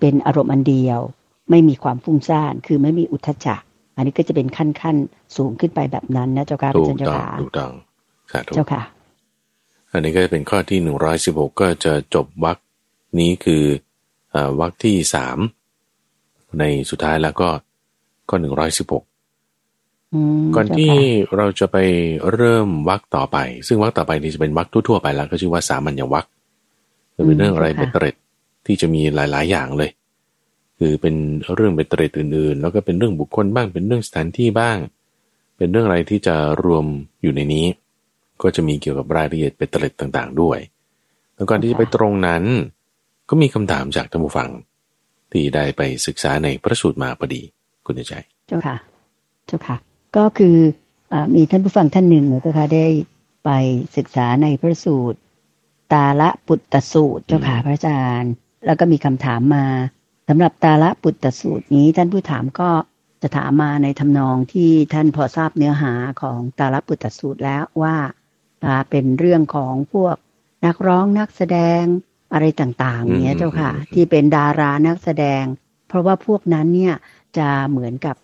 [0.01, 1.01] เป็นอารมณ์อันเดียว
[1.51, 3.63] ไม่มีความฟุ้งซ่าน คือไม่มีอุทธจัก
[3.97, 4.97] อันนี้ก็จะเป็นขั้นขั้น
[5.37, 7.73] สูงขึ้นไปแบบนั้นนะเจ้าค่ะถูกต้องถูกต้อง
[8.55, 8.83] เจ้าค่ะ
[9.93, 12.57] อันนี้ก็จะเป็นข้อที่หนึ่งร้อยสิบหกก็จะจบวรรค
[13.19, 13.65] นี้คือ
[14.61, 15.39] วรรคที่สาม
[16.59, 17.49] ในสุดท้ายแล้วก็
[18.29, 19.05] ข้อหนึ่งร้อยสิบหก
[20.55, 20.93] ก่อนที่
[21.37, 21.77] เราจะไป
[22.35, 26.27] เริ่มวักต่อไป ซึ่งวักต่อไปนี้จะเป็นวักทั่วๆไปแล้ว ก็ชื่อว่าสามัญญวัก
[27.17, 28.17] จะเป็นเรื่องอะไรเป็นเตร็ด
[28.67, 29.91] ที่จะมีหลาย ๆ อย่างเลย
[30.79, 31.15] คือเป็น
[31.55, 34.79] เรื่องเป็นเตร็ดอื่น ๆ แล้วก็เป็นเรื่องบุคคลบ้าง เป็นเรื่องสถานที่บ้าง
[35.57, 36.85] เป็นเรื่องอะไรที่จะรวม
[37.23, 37.67] อยู่ในนี้
[38.43, 40.59] ก็จะมีเกี่ยวกับรายละเอียดเป็นเตร็ดต่างๆ ด้วย
[41.35, 42.43] แล้วก่อนที่จะไปตรงนั้น
[43.29, 44.51] ก็มีคำถามจากท่านผู้ฟัง
[45.33, 47.43] ที่ได้ไปศึกษาในพระสูตรมาพอดี
[47.87, 48.15] คุณใจ
[48.47, 48.77] เจ้าค่ะ
[49.47, 49.77] เจ้าค่ะ
[50.17, 50.57] ก็คือ
[51.13, 52.87] อมีท่านผู้ฟังท่านหนึ่งนะคะได้
[53.45, 53.51] ไป
[53.97, 55.19] ศึกษาในพระสูตร
[55.93, 58.33] ตาละปุตตสูตรเจ้าค่ะพระอาจารย์
[58.67, 59.67] แล้วก็มีคำถามมา
[60.29, 62.71] สำหรับตาละปุตตสูตรนี้ท่านผู้ถามก็
[63.23, 67.97] จะถามมาในทำนองที่ท่านพอทราบเนื้อหาของตาละปุตตสูตรแล้วว่า
[68.91, 70.17] เป็นเรื่องของพวก
[70.67, 71.83] นักร้องนักแสดง
[72.33, 75.43] อะไรต่างๆเนี้ยเจ้าค่ะ ที่เป็นดารานักแสดง
[75.89, 76.95] เพราะว่าพวกนั้นเนี่ย
[77.39, 78.17] จะเหมือนกับ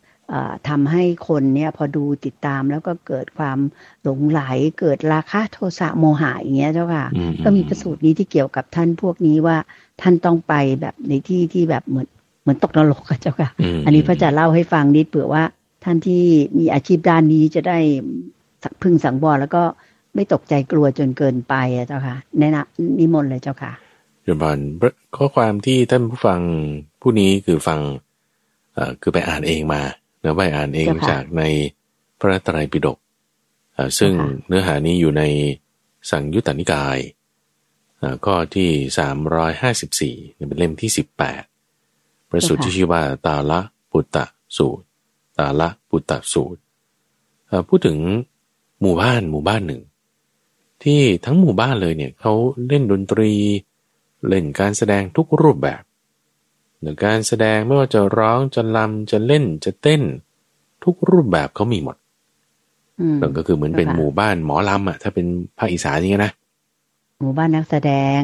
[0.68, 3.58] ทำให้คนเนี่ยพอดูติดตามแล้วก็เกิดความ
[4.02, 4.42] หลงไหล
[4.80, 7.06] เกิดราคะโทสะโมหะอย่างเงี้ยเจ้าค่ะ
[7.44, 9.56] ก็มีประสูตรนี้ที่เกี่ยวกับท่านพวกนี้ว่า
[10.02, 12.08] ท่านต้องไปแบบในที่ที่แบบเหมือน
[12.42, 13.50] เหมือนตกนรกเจ้าค่ะ
[13.86, 15.42] อันนี้พระจะเล่าให้ฟังนิดเผื่อว่า
[15.84, 16.24] ท่านที่
[16.58, 17.78] มีอาชีพด้านนี้จะได้
[18.82, 19.62] พึงสังวรแล้วก็
[20.14, 23.72] ไม่ตกใจกลัวจนเกินไปอะเจ้าค่ะแนะนำนิมนต์เลยเจ้าค่ะ
[24.26, 24.58] ยมบอล
[25.16, 26.40] ข้อความที่ท่านผู้ฟัง
[27.00, 27.80] ผู้นี้คือฟัง
[28.74, 29.82] เอ่อคือไปอ่านเองมา
[30.20, 31.42] เนะไปอ่านเองจากใน
[32.18, 32.98] พระไตรปิฎก
[33.98, 34.12] ซึ่ง
[34.46, 35.22] เนื้อหานี้อยู่ใน
[36.10, 36.98] สังยุตตนิกาย
[38.26, 40.14] ก็ที่สามร้อยห้าสิบสี่
[40.48, 41.42] เป็นเล่มที่สิบแปด
[42.30, 43.60] ประสูตรที่ชื่อว่าตาละ
[43.90, 44.24] ปุตตะ
[44.56, 44.84] สูตร
[45.38, 46.60] ตาละปุตตะสูตร
[47.68, 47.98] พูดถึง
[48.80, 49.82] หมู่บ้านหมู่บ้านหนึ่ง
[50.82, 52.32] ที่ทั้งหมู่บ้านเลยเนี่ยเขา
[52.68, 53.32] เล่นดนตรี
[54.28, 55.82] เล่นการแสดงทุกรูปแบบ
[56.80, 60.02] หรือการแสดงไม่ว่าจะร้องจะลำจะเล่นจะเต้น
[60.84, 61.96] ทุกรูปแบบเขามีหมด
[63.20, 65.26] นั่นก็คือเหมือนเป็นหมู่บ้านหมอลำอะถ้าเป็น
[65.58, 66.32] ภาคอีสานอย่างนี้นะ
[67.22, 68.20] หมู่บ้านนักแสดง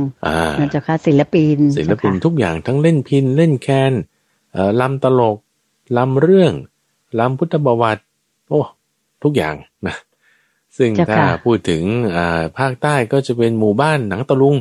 [0.59, 3.93] นั่นจะค่ะศิลปิน ศิลปินทุกอย่างทั้งเล่นพินเล่นแคน
[4.81, 5.37] ลำตลก
[5.97, 6.53] ลำเรื่อง
[7.19, 7.99] ลำพุทธบวัต
[8.49, 8.61] โอ้
[9.23, 9.55] ทุกอย่าง
[9.87, 9.97] นะ
[10.77, 11.83] ซึ่งถ้าพูดถึง
[12.59, 14.57] ภาคใต้ก็จะเป็นหมู่บ้านหนังตะลุง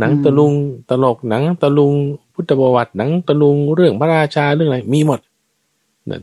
[0.00, 0.52] หนังตะลุง
[0.90, 1.94] ตลกหนังตะลุง
[2.34, 5.20] พุทธประวัติหนังตะลุงเรื่องพระราชาเรื่องอะไรมีหมด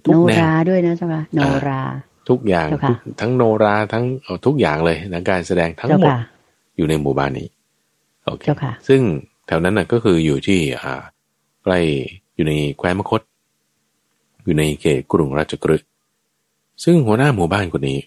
[0.05, 1.81] ทุกแนวโนราด้วยนะเจ้าค่ะโนรา
[2.29, 2.67] ทุกอย่าง
[3.19, 4.03] ทั้งโนราทั้ง
[4.45, 6.11] ทุกอย่างเลยนะการแสดงทั้งหมด
[6.75, 7.47] อยู่ในหมู่บ้านนี้
[8.25, 8.43] โอเค
[8.88, 9.01] ซึ่ง
[9.47, 11.03] แถวนั้นน่ะก็คืออยู่ที่อ่า
[11.63, 11.79] ใกล้
[12.35, 13.21] อยู่ในแคว้นมคต
[14.43, 15.88] อยู่ในเขตกรุงราชกฤห์
[16.83, 17.99] ซึ่งหัวหน้าหมู่บ้านคนนี้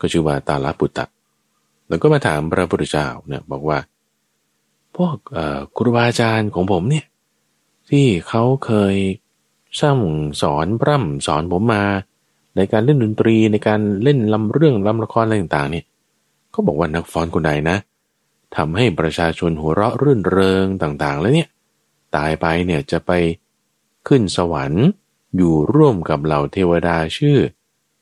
[0.00, 1.06] ก็ชื่อว่าตาลาปุตตะ
[1.88, 3.78] แล้วก็มาถามพระพุทธเจ้าเนี่ยบอกว่า
[4.96, 5.16] พวก
[5.76, 7.06] ครูบาอาจารย์ของผมเนี่ย
[7.90, 8.96] ที่เขาเคย
[9.80, 10.00] สั่ง
[10.42, 11.84] สอนพร่ำสอนผมมา
[12.56, 15.84] ในการเล่นดนตรีในการเล่นลำเรื่องลำละครอะไรต่างๆเนี่ย
[16.50, 17.76] เขาบอกว่านักฟ้อนคนใดนะ
[18.56, 21.48] ทำให้ประชาชนหัวเราะรื่นเริงต่างๆ แล้วเนี่ย
[22.16, 23.12] ตายไปเนี่ยจะไป
[24.08, 24.86] ขึ้นสวรรค์
[25.36, 27.38] อยู่ร่วมกับเหล่าเทวดาชื่อ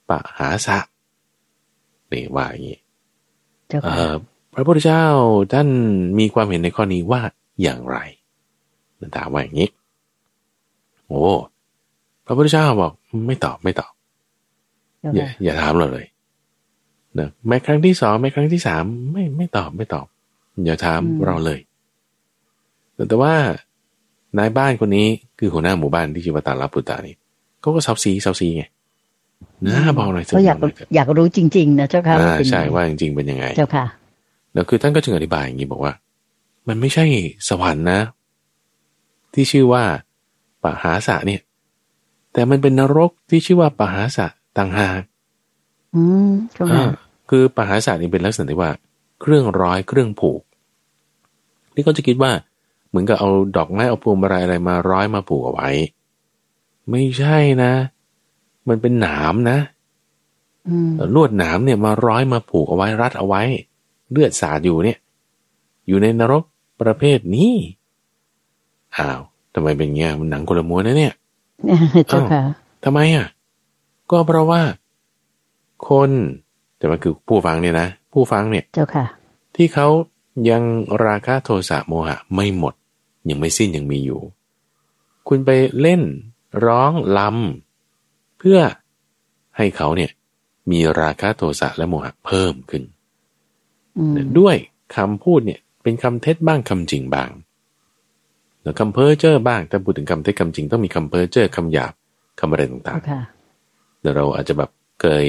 [0.08, 0.78] ปะหาสะ
[2.12, 2.78] นี่ว่าอย่างนี้
[4.54, 5.04] พระพุทธเจ้า
[5.52, 5.68] ท่าน
[6.18, 7.22] มีความเห็นในข้อนี้ว่า
[7.62, 7.98] อย่างไร
[8.98, 9.70] นั่นถามว่าอย่างนี้
[11.06, 11.22] โอ้
[12.26, 12.92] พระพุทธเจ้าบอก
[13.26, 13.92] ไม่ตอบไม่ตอบ
[15.16, 16.06] อย่าอย่าถามเราเลย
[17.18, 20.06] นะแม้ครั้งที่สองแม้ครั้งที่สามไม่ไม่ตอบไม่ตอบ
[20.64, 21.58] อย่าถามเราเลย
[23.08, 23.34] แต่ว่า
[24.38, 25.06] นายบ้านคนนี้
[25.38, 27.14] คือหัวหน้าหมู่บ้านที่ชื่อว่าตาลปุตตานี่
[27.60, 28.64] เขาก็เซาซีเซาซีไง
[29.66, 30.58] นะบอกหน่อยเขาอยาก
[30.94, 32.16] อยากรู้จริง ๆ นะเจ้าค่ะ
[32.50, 33.86] ใช่ว่าจริงๆเป็นยังไง เจ้าค่ะ
[34.54, 35.92] แล้วคือท่านก็จึงอธิบายอย่างนี้บอกว่า
[36.68, 37.04] มันไม่ใช่
[37.48, 38.00] สวรรค์นะ
[39.34, 39.84] ที่ชื่อว่า
[40.62, 41.40] ปหาสะเนี่ย
[42.32, 44.26] แต่มันเป็นนรกที่ชื่อว่าปหาสะ
[44.58, 45.00] ต่างหาก
[45.94, 46.30] อืม
[47.30, 48.70] คือปหาสะนี่เป็นลักษณะที่ว่า
[49.24, 50.42] เครื่องร้อยเครื่องผูก
[51.74, 52.32] นี่ก็จะคิดว่า
[52.88, 55.68] เหมือนกับเอาดอกไม้เอาพวงมาลัยอะไรมาร้อยมาผูกเอาไว้
[56.90, 57.72] ไม่ใช่นะ
[58.68, 59.58] มันเป็นหนามนะ
[61.14, 63.42] ลวดหนามเนี่ยมาร้อยมาผูกเอาไว้รัดเอาไว้
[64.10, 64.98] เลือดสาดอยู่เนี่ย
[65.86, 66.42] อยู่ในนรก
[66.80, 67.54] ประเภทนี้
[68.96, 69.20] อ้าว
[69.54, 71.14] ทำไมเป็นเงี้ยมันหนังคนละม้วนนะเนี่ย
[72.08, 72.42] เจ้าค่ะ
[72.84, 73.26] ทำไมอะ
[74.10, 74.62] ก็เพราะว่า
[75.88, 76.10] คน
[76.76, 79.04] แต่มันคือผู้ฟังเนี่ยนะ ผู้ฟังเนี่ย เจ้าค่ะ
[79.56, 79.88] ที่เขา
[80.50, 80.62] ยัง
[81.06, 82.74] ราคะโทสะโมหะไม่หมด
[83.28, 84.20] ยังไม่สิ้นยังมีอยู่
[85.28, 85.50] คุณไป
[85.80, 86.02] เล่น
[86.66, 88.58] ร้องลำเพื่อ
[89.56, 90.10] ให้เขาเนี่ย
[90.70, 92.82] มีราคะโทสะและโมหะเพิ่มขึ้น
[94.38, 94.56] ด้วย
[94.96, 97.30] คำพูดเนี่ย เป็นคำเท็จบ้างคำจริงบ้าง
[98.62, 101.92] แล้วคำเพ้อเจ้อบ้างแต่พูดถึงคำเท็จคำจริงต้องมีคำเพ้อเจ้อคำหยาบ
[102.40, 105.26] คำอะไรต่างๆเดี๋ยวเราอาจจะแบบเคย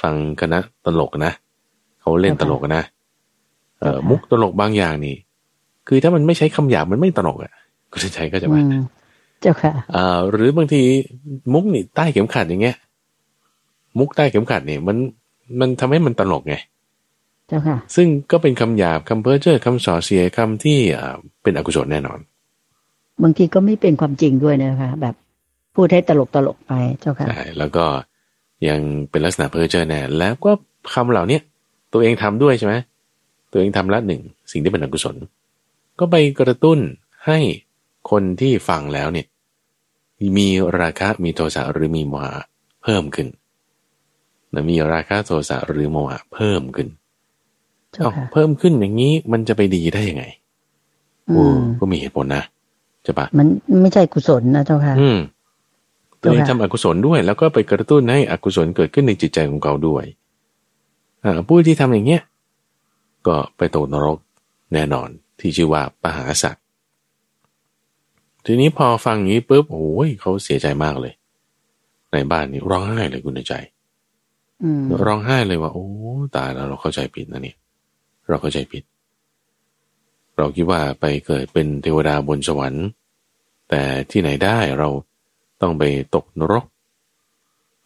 [0.00, 1.32] ฟังคณะตลกนะ
[2.02, 2.84] เขาเล่นตลกนะ
[3.80, 5.16] เอ่อมุกตลกบางอย่างนี่
[5.88, 7.52] คือถ้ามันไม่ใช้คำหยาบมันไม่ตลกอะ
[7.92, 8.62] ก็จะใช้ก็จะว่า
[9.40, 10.82] เจ้าค่ะอ่าหรือบางที
[11.52, 12.76] มุกนี่ใต้เข็มขัดอย่างเงี้ย
[13.98, 14.96] มุกใต้เข็มขัดเนี่ยมัน
[15.60, 16.54] มันทำให้มันตลกไง
[17.48, 22.18] เจ้าค่ะ ซึ่งก็เป็นคำหยาบคำเพ้อเจ้อคำส่อเสียคำที่อ่าเป็นอกุศลแน่นอน
[23.22, 25.14] บางทีก็ไม่เป็นความจริงด้วยนะคะ แบบ
[25.74, 27.84] พูดให้ตลกตลกไปเจ้าค่ะใช่แล้วก็
[28.68, 30.52] ยังเป็นลักษณะเพ้อเจ้อแน่แล้วก็
[30.94, 31.42] คำเหล่าเนี้ย
[31.92, 32.74] ตัวเองทำด้วยใช่ไหม
[33.52, 35.16] ตัวเองทำละหนึ่งสิ่งที่เป็นอกุศล
[35.98, 36.78] ก็ไปกระตุ้น
[37.26, 37.38] ให้
[38.10, 39.26] คนที่ฟังแล้วเนี่ย
[40.38, 40.48] มี
[40.80, 42.42] ราคะมีโทสะหรือมีโมหะ
[42.82, 43.28] เพิ่มขึ้น
[44.54, 46.88] นะมีราคะโทสะหรือโมหะเพิ่มขึ้น
[48.32, 50.24] เพิ่มขึ้นอย่างนี้มันจะไปดีได้ยังไง
[51.26, 51.44] โอ้
[51.80, 52.44] ก็มีเหตุผลนะ
[53.06, 53.46] จะปะมัน
[53.82, 55.18] ไม่ใช่กุศลนะเจ้าค่ะ อืม
[56.20, 60.21] ตัวเองทำอกุศลด้วย แล้วก็ไปกระตุ้นให้อกุศลเกิดขึ้นในจิตใจของเขาด้วยอ่า
[61.48, 62.22] ผู้ที่ทำอย่างเงี้ย
[63.26, 64.18] ก็ไปตกนรก
[64.74, 65.08] แน่นอน
[65.40, 66.62] ที่ชื่อว่าปหาสัตว์
[68.46, 71.14] ทีนี้พอฟังอย่างนี้ปุ๊บโอ้ยเขาเสียใจมากเลย
[72.12, 73.54] ในบ้านนี้ร้องไห้เลยคุณในใจ
[75.04, 75.86] ร้องไห้เลยว่า โอ้
[76.36, 77.56] ตายแล้วเราเข้าใจผิดนะเนี่ย
[78.28, 78.82] เราเข้าใจผิด
[80.36, 82.86] เราคิดว่าไปเกิดเป็นเทวดาบนสวรรค์
[83.70, 84.88] แต่ที่ไหนได้เรา
[85.62, 85.82] ต้องไป
[86.14, 86.64] ตกนรก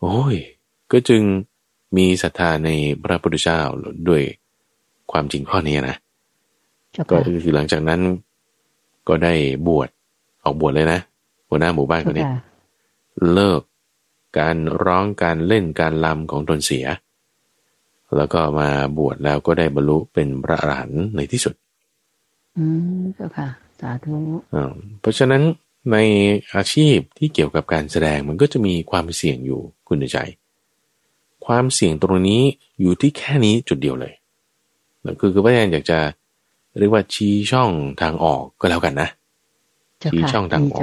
[0.00, 0.36] โอ้ย
[0.92, 1.22] ก็จึง
[1.96, 2.70] มีศรัทธาใน
[3.02, 3.60] พระพุทธเจ้า
[4.08, 4.22] ด้วย
[5.12, 5.96] ความจริงข้อนี้นะ
[7.10, 8.00] ก็คือหลังจากนั้น
[9.08, 9.34] ก็ได้
[9.68, 9.88] บวช
[10.44, 11.00] ออกบวชเลยนะ
[11.48, 12.26] หัวหน้าหมู่บ้านคนนี้
[13.32, 13.62] เลิก
[14.38, 16.86] การร้องการเล่นการลำของตนเสีย
[18.16, 18.68] แล้วก็มา
[18.98, 21.54] บวชแล้วก็ได้บรรลุเป็นพระอรหันต์ในที่สุด
[22.56, 22.64] อื
[22.98, 23.48] มเจ้าค่ะ
[23.80, 24.16] สาธุ
[25.00, 25.42] เพราะฉะนั้น
[25.92, 25.96] ใน
[26.54, 30.18] อาชีพที่เกี่ยวกับการแสดงมันก็จะมีความเสี่ยงอยู่คุณใจ
[31.46, 32.42] ความเสี่ยงตรงนี้
[32.80, 34.12] อยู่ที่แค่นี้จุดเดียวเลย
[35.20, 35.98] คือคือพระอาจารย์อยากจะ
[36.78, 39.08] เรียกว่าชี้ช่องทางออกก็แล้วกันนะ
[40.12, 40.80] ชี้ช่องทางออก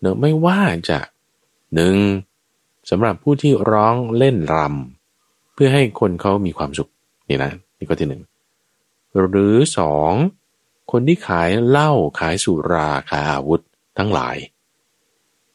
[0.00, 0.98] เนอะไม่ว่าจะ
[1.74, 1.96] หนึ่ง
[2.90, 6.90] สำหรับผู้ที่ร้องเล่นรำเพื่อให้คนเขามีความสุข
[7.28, 8.22] นี่นะนี่ก็ที่หนึ่ง
[9.18, 10.12] หรือสอง
[10.90, 13.60] คนที่ขายเหล้าขายสุราขายอาวุธ
[13.98, 14.36] ทั้งหลาย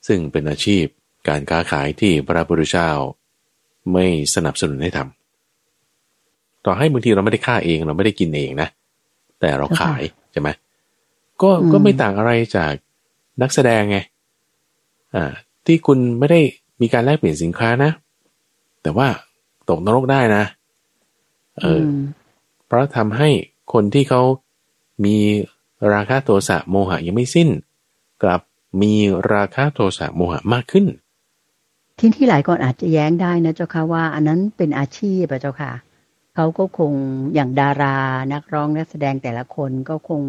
[0.08, 0.86] ซึ่งเป็นอาชีพ
[1.28, 2.91] การค้าขายที่พระพุทธเจ้า
[3.93, 8.69] ไม่สนับสนุนให้ทำต่อให้บางทีเราไม่ได้ฆ่าเองเราไม่ได้กินเองนะ
[9.39, 10.49] แต่เราขายใช่ไหม
[11.41, 12.73] ก็ก็ไม่ต่างอะไรจาก
[13.41, 13.97] นักแสดงไง
[15.15, 15.32] อ่า
[15.65, 16.39] ที่คุณไม่ได้
[16.82, 17.91] มีการแลกเปลี่ยนสินค้านะ
[18.82, 19.08] แต่ว่า
[19.69, 20.43] ตกนรกได้นะ
[21.60, 21.82] เออ
[22.65, 23.30] เพราะทำให้
[23.73, 24.21] คนที่เขา
[25.06, 25.17] มี
[25.93, 27.49] ราคะโทสะโมหะยังไม่สิ้น
[28.23, 28.41] กลับ
[28.82, 28.93] มี
[29.34, 30.86] ราคะโทสะโมหะมากขึ้น
[31.99, 35.71] ที่ที่หลายคนอาจจะแย้งได้นะเจ้าค่ะว่า อันนั้นเป็นอาชีพอะเจ้าค่ะ
[36.35, 36.93] เขาก็คง
[37.33, 37.97] อย่างดารา
[38.33, 40.21] นักร้องนักแสดงแต่ละคนก็คง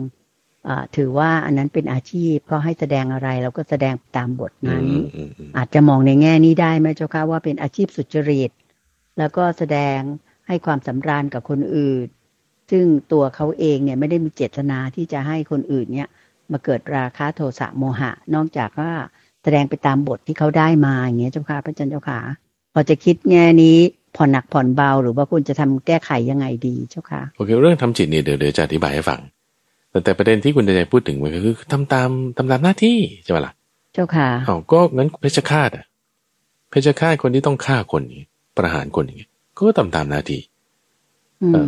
[0.96, 4.85] ถือว่าอันนั้นเป็นอาชีพก็ให้แสดงอะไรเราก็แสดงตามบทนั้น
[5.56, 8.50] อาจจะมองในแง่นี้ได้ไหมเจ้าค่ะว่าเป็นอาชีพสุจริต
[9.18, 9.98] แล้วก็แสดง
[10.46, 12.06] ให้ความสำราญกับคนอื่น
[12.70, 16.09] ซึ่งตัวเขาเองเนี่ยไม่ได้มีเจตนาที่จะให้คนอื่นเนี่ย
[16.52, 18.92] มาเกิดราคะโทสะโมหะ นอกจากว่า
[19.42, 22.18] แสดงไปตามบทที่เขาได้มาอย่างเงี้ยเจ้าค่ะพระจันเจ้าค่ะ
[22.72, 23.76] พอจะคิดแง่นี้
[24.16, 29.20] ผ่อนหนักผ่อนเบาหรือว่าคุณจะทำแก้ไขยังไงดีเจ้าค่ะโอเคเรื่องทำจิตเนี่ยเดี๋ยวเดี๋ยวจะอธิบายให้ฟัง
[29.90, 33.53] แต่แต่ประเด็นที่คุณใจพูดถึงมันก็คือทำตามทำตามหน้าที่ใช่ไหมล่ะ
[33.94, 35.85] เจ้าค่ะอ๋อก็งั้นเพชฌฆาตอะ
[36.70, 38.22] เพชฌฆาตคนที่ต้องฆ่าคนนี้
[38.57, 40.40] ประหารคนอย่างเงี้ยก็ทำตามหน้าที่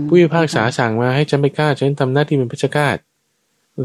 [0.07, 2.97] ผู้พิพากษาสั่งมาให้ฉันไปฆ่าฉันทำหน้าที่เป็นเพชฌฆาต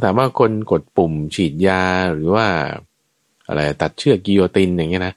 [0.04, 2.48] ถามว่าคนกดปุ่มฉีดยาหรือว่า
[3.48, 5.14] อะไร ตัดเชือกกิโยตินอย่างเงี้ยนะ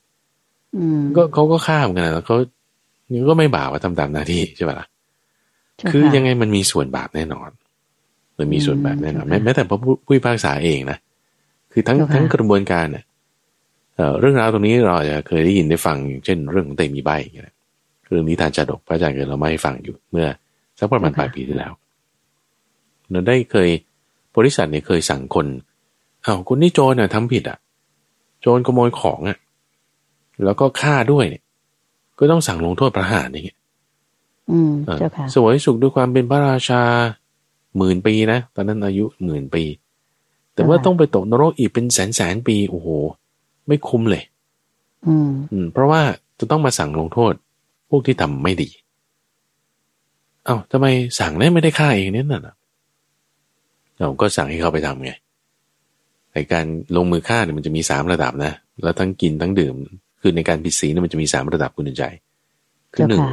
[1.16, 2.36] ก็เขาก็ฆ่าเหมือนกันแล้วเขา
[3.12, 4.86] นี่ก็ไม่บาปว่าทำตามหน้าที่ใช่ป่ะล่ะ
[5.92, 7.50] คือยังไงมันมีส่วนบาปแน่นอน
[8.38, 10.98] มันมีส่วนแบบแน่นอนแม้แต่พระผู้พิพากษาเองนะ
[11.72, 13.04] คือทั้งทั้งกระบวนการเนี่ย
[14.20, 17.46] เรื่องราวตรงนี้เราจะเคยได้ยินได้ฟังอย่างเช่น เรื่องของเตมีใบอย่างเงี้ย
[18.08, 20.26] เรื่องนิทานจาดกพระอาจารย์เคยเราไม่ให้ฟังอยู่เมื่อ
[20.78, 21.72] สักประมาณปลายปีที่แล้ว
[23.10, 23.68] เราได้เคย
[24.36, 25.46] บริษัทเนี่ยเคยสั่งคน
[26.22, 27.58] เอาคนที่โจรเนี่ยทำผิดอะ
[28.40, 29.38] โจรขโมยของอะ
[30.44, 31.42] แล้วก็ฆ่าด้วยเนี่ย
[32.18, 33.58] ก็ต้องสั่งลงโทษประหารอย่างเงี้ย
[34.50, 36.82] อืมเจ้าค่ะสวยสุขด้วยความเป็นพระราชา
[37.76, 39.64] หมื่นปีนะตอนนั้นอายุหมื่นปี
[40.54, 42.88] แต่ว่าต้องไปตกนรกอีกเป็นแสนแสนปีโอ้โห
[43.66, 44.22] ไม่คุ้มเลย
[45.06, 46.00] อืมอืมเพราะว่า
[46.38, 47.32] จะต้องมาสั่งลงโทษ
[47.90, 48.68] พวกที่ทำไม่ดี
[50.44, 50.86] เอา้าทำไม
[51.18, 52.56] สั่งได้ไม่ได้ฆ่าเองเนี่ยน่ะ
[53.98, 55.12] เราก็สั่งให้เขาไปทำไง
[56.34, 56.66] ในการ
[56.96, 59.74] ลงมือฆ่าเนี่ยมันจะมีสามระดับนะ แล้วทั้งกินทั้งดื่ม
[60.20, 62.04] คือในการผิดศีลเนี่ยมันจะมีสามระดับคุณใจ
[62.94, 63.24] คือหนึ่ง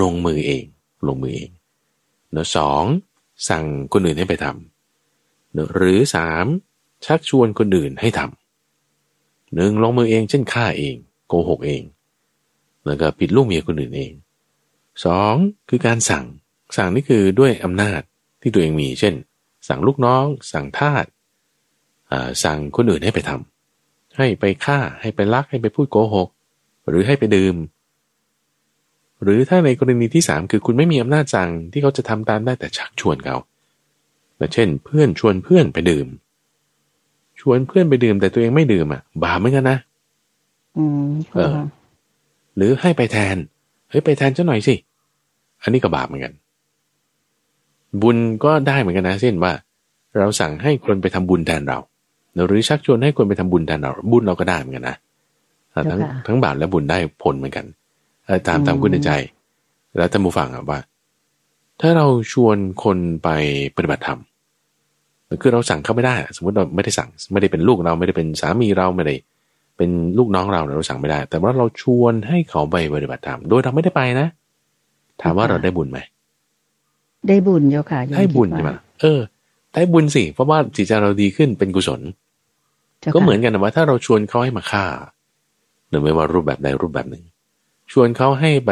[0.00, 0.64] ลงมือเอง
[1.08, 1.50] ลงมือเอง
[2.32, 2.84] เนาะสอง
[3.48, 6.46] สั่งคนอื่นให้ไปทำหรือสาม
[7.06, 10.96] ชักชวนคนอื่นให้ทำหนึ่งลงมือเองเช่นฆ่าเอง
[11.28, 11.82] โกหกเอง
[12.86, 14.12] แล้วก็ผิดลูกเมียคนอื่นเอง
[15.04, 15.34] สอง
[15.68, 16.26] คือการสั่ง
[16.76, 18.00] สั่งนี่คือด้วยอำนาจ
[18.40, 19.14] ที่ตัวเองมี เช่น
[19.68, 21.04] สั่งลูกน้อง สั่งทาส
[22.44, 26.28] สั่งคนอื่นให้ไปทำให้ไปฆ่าให้ไปลักให้ไปพูดโกหก
[26.88, 27.56] หรือให้ไปดื่ม
[29.22, 33.36] หรือถ้าในกรณีที่สามคือคุณไม่มีอำนาจสั่งที่เขาจะทำตามได้แต่ชักชวนเขา
[34.54, 36.06] เช่น เพื่อนชวนเพื่อนไปดื่ม
[37.40, 39.78] ชวนเพื่อนไปดื่มแต่ตัวเองไม่ดื่มอะ บาปเหมือนกันนะ
[40.76, 41.56] อืมเออ
[42.56, 43.36] หรือให้ไปแทน
[43.90, 44.74] เฮ้ยไปแทนเจ้าหน่อยสิ
[45.62, 46.32] อันนี้ก็บาปเหมือนกัน
[48.02, 49.52] บุญก็ได้เหมือนกันนะเช่นว่า
[50.18, 51.78] เราสั่งให้คนไปทำบุญแทนเรา
[52.46, 54.96] หรือชักชวนให้คนไปทำบุญแทนเราบุญเราก็ได้เหมือนกันนะ
[55.90, 57.64] ทั้งทั้งบาปและบุญได้ผลเหมือนกัน
[58.48, 59.10] ตามตามคุณใจ
[59.96, 60.78] แล้วท่านผู้ฟังอะว่า
[61.80, 63.28] ถ้าเราชวนคนไป
[63.76, 64.20] ปฏิบัติธรรม
[65.42, 69.14] คือเราสั่งเขาไม่ได้ สมมติเราไม่ได้สั่ง ไม่ได้เป็นลูกเราไม่ได้เป็นสามีเราไม่ได้
[69.76, 74.28] เป็นลูกน้องเราเราสั่งไม่ได้ แต่ว่าเราชวนให้เขาไปปฏิบัติธรรมโดยเราไม่ได้ไปนะ
[75.22, 75.98] ถามว่าเราได้บุญไหม
[77.28, 79.20] ได้บุญเจ้าค่ะได้บุญใช่ไหมเออ
[79.74, 82.00] ได้บุญสิ เพราะว่าจิตใจเราดีขึ้นเป็นกุศล
[83.14, 84.84] ก็เหมือนกันนะว่าถ้าเราชวนเขาให้มาฆ่า
[85.88, 87.24] หรือไม่ว่ารูปแบบใดรูปแบบหนึ่ง
[87.92, 88.70] ชวนเขาให้ไป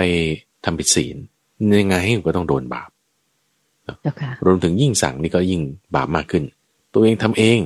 [0.65, 1.17] ทำผิดศีล
[1.81, 2.91] ยังไงก็ต้องโดนบาป
[4.45, 5.63] รวมถึงยิ่งสั่งนี่ก็ยิ่ง
[5.97, 6.45] บาปมากขึ้น
[6.93, 7.59] ตัวเองทำเอง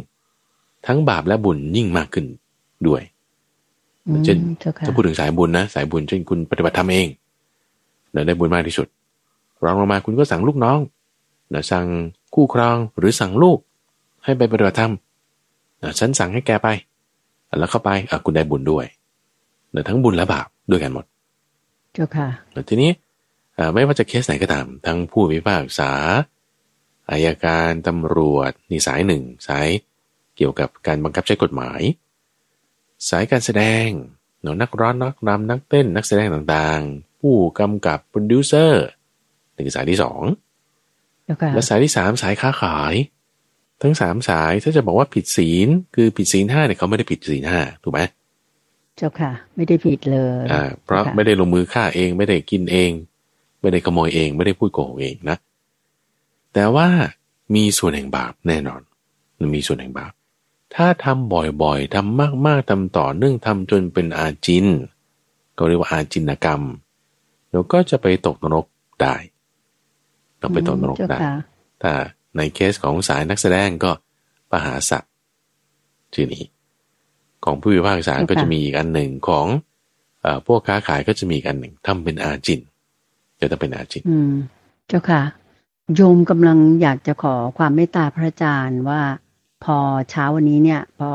[0.86, 2.26] ทั้งบาปและบุญยิ่งมากขึ้น
[2.86, 3.02] ด้วย
[4.24, 4.38] เช่น
[4.86, 7.06] จะพูดถึงสายบุญนะ สายบุญเช่นคุณปฏิบัติทำเอง
[8.12, 8.86] เราได้บุญมากที่สุด
[9.64, 10.78] รองลงมาคุณก็สั่งลูกน้อง
[11.52, 11.86] นะสั่ง
[12.34, 13.58] คู่ครองหรือสั่งลูก
[14.24, 14.92] ให้ไปปฏิบัติธรรม
[15.98, 16.68] ฉันสั่งให้แกไป
[17.58, 17.90] แล้วเข้าไป
[18.24, 18.86] คุณได้บุญด้วย
[19.74, 21.04] นะทั้งบุญและบาปด้วยกันหมด
[21.92, 22.28] เจ้าค่ะ
[22.68, 22.90] ทีนี้
[23.74, 25.92] ไม่ว่าจะเคสไหนก็ตาม ทั้งผู้พิพากษา
[27.10, 29.68] อายการตำรวจนี่สายหนึ่งสาย
[30.36, 31.80] เกี่ยวกับการบังคับใช้กฎหมาย
[33.08, 33.86] สายการแสดง
[34.40, 38.86] เนักร้องนักรำนักเต้นนักแสดงต่างๆ ผู้กำกับโปรดิวเซอร์
[39.54, 40.22] นี่คือสายที่สอง
[41.54, 42.94] และสายที่สามสายค้าขาย
[43.82, 48.00] ทั้งสามสายถ้าจะบอกว่าผิดศีล คือผิดศีลห้าเนี่ยเขาไม่ได้ผิดศีลห้าถูกไหม
[48.96, 52.90] เจ้าค่ะ ไม่ได้ผิดเลยอ่าเพราะไม่ได้ลงมือฆ่าเองไม่ได้กินเอง
[53.60, 55.36] ไม่ได้ขโมยเอง ไม่ได้พูดโกหกเองนะ
[56.54, 56.88] แต่ว่า
[57.54, 58.80] มีส่วนแห่งบาปแน่นอน
[59.38, 60.12] มันมีส่วนแห่งบาป
[60.74, 64.66] ถ้าทำบ่อยๆทำมากๆทำต่อเนื่องทำจนเป็นอาจิน
[65.58, 66.62] ก็เรียกว่าอาจินกรรม
[67.50, 68.66] เราก็จะไปตกนรก
[69.02, 69.14] ได้
[70.42, 71.18] ต้องไปตกนรกได้
[71.82, 71.92] ถ้า
[72.36, 73.90] ในเคสของสายนักแสดงก็
[74.50, 75.12] ปหาสัตว์
[76.14, 76.44] ชื่อนี้
[77.44, 79.46] ของผู้พิพากษาก็จะมีอีกอันหนึ่งของ
[80.24, 82.60] อพวกค้าขายก็จะมีอีกอันหนึ่งทำเป็นอาจิน
[83.40, 84.32] จะต้องเป็นอาจินอืม
[84.88, 85.22] เจ้าค่ะ
[85.94, 89.02] โยมกำลังอยากจะขอความเมตตาพระอาจารย์ว่า
[89.64, 89.76] พอ
[90.10, 91.10] เช้าวันนี้เนี่ย พอ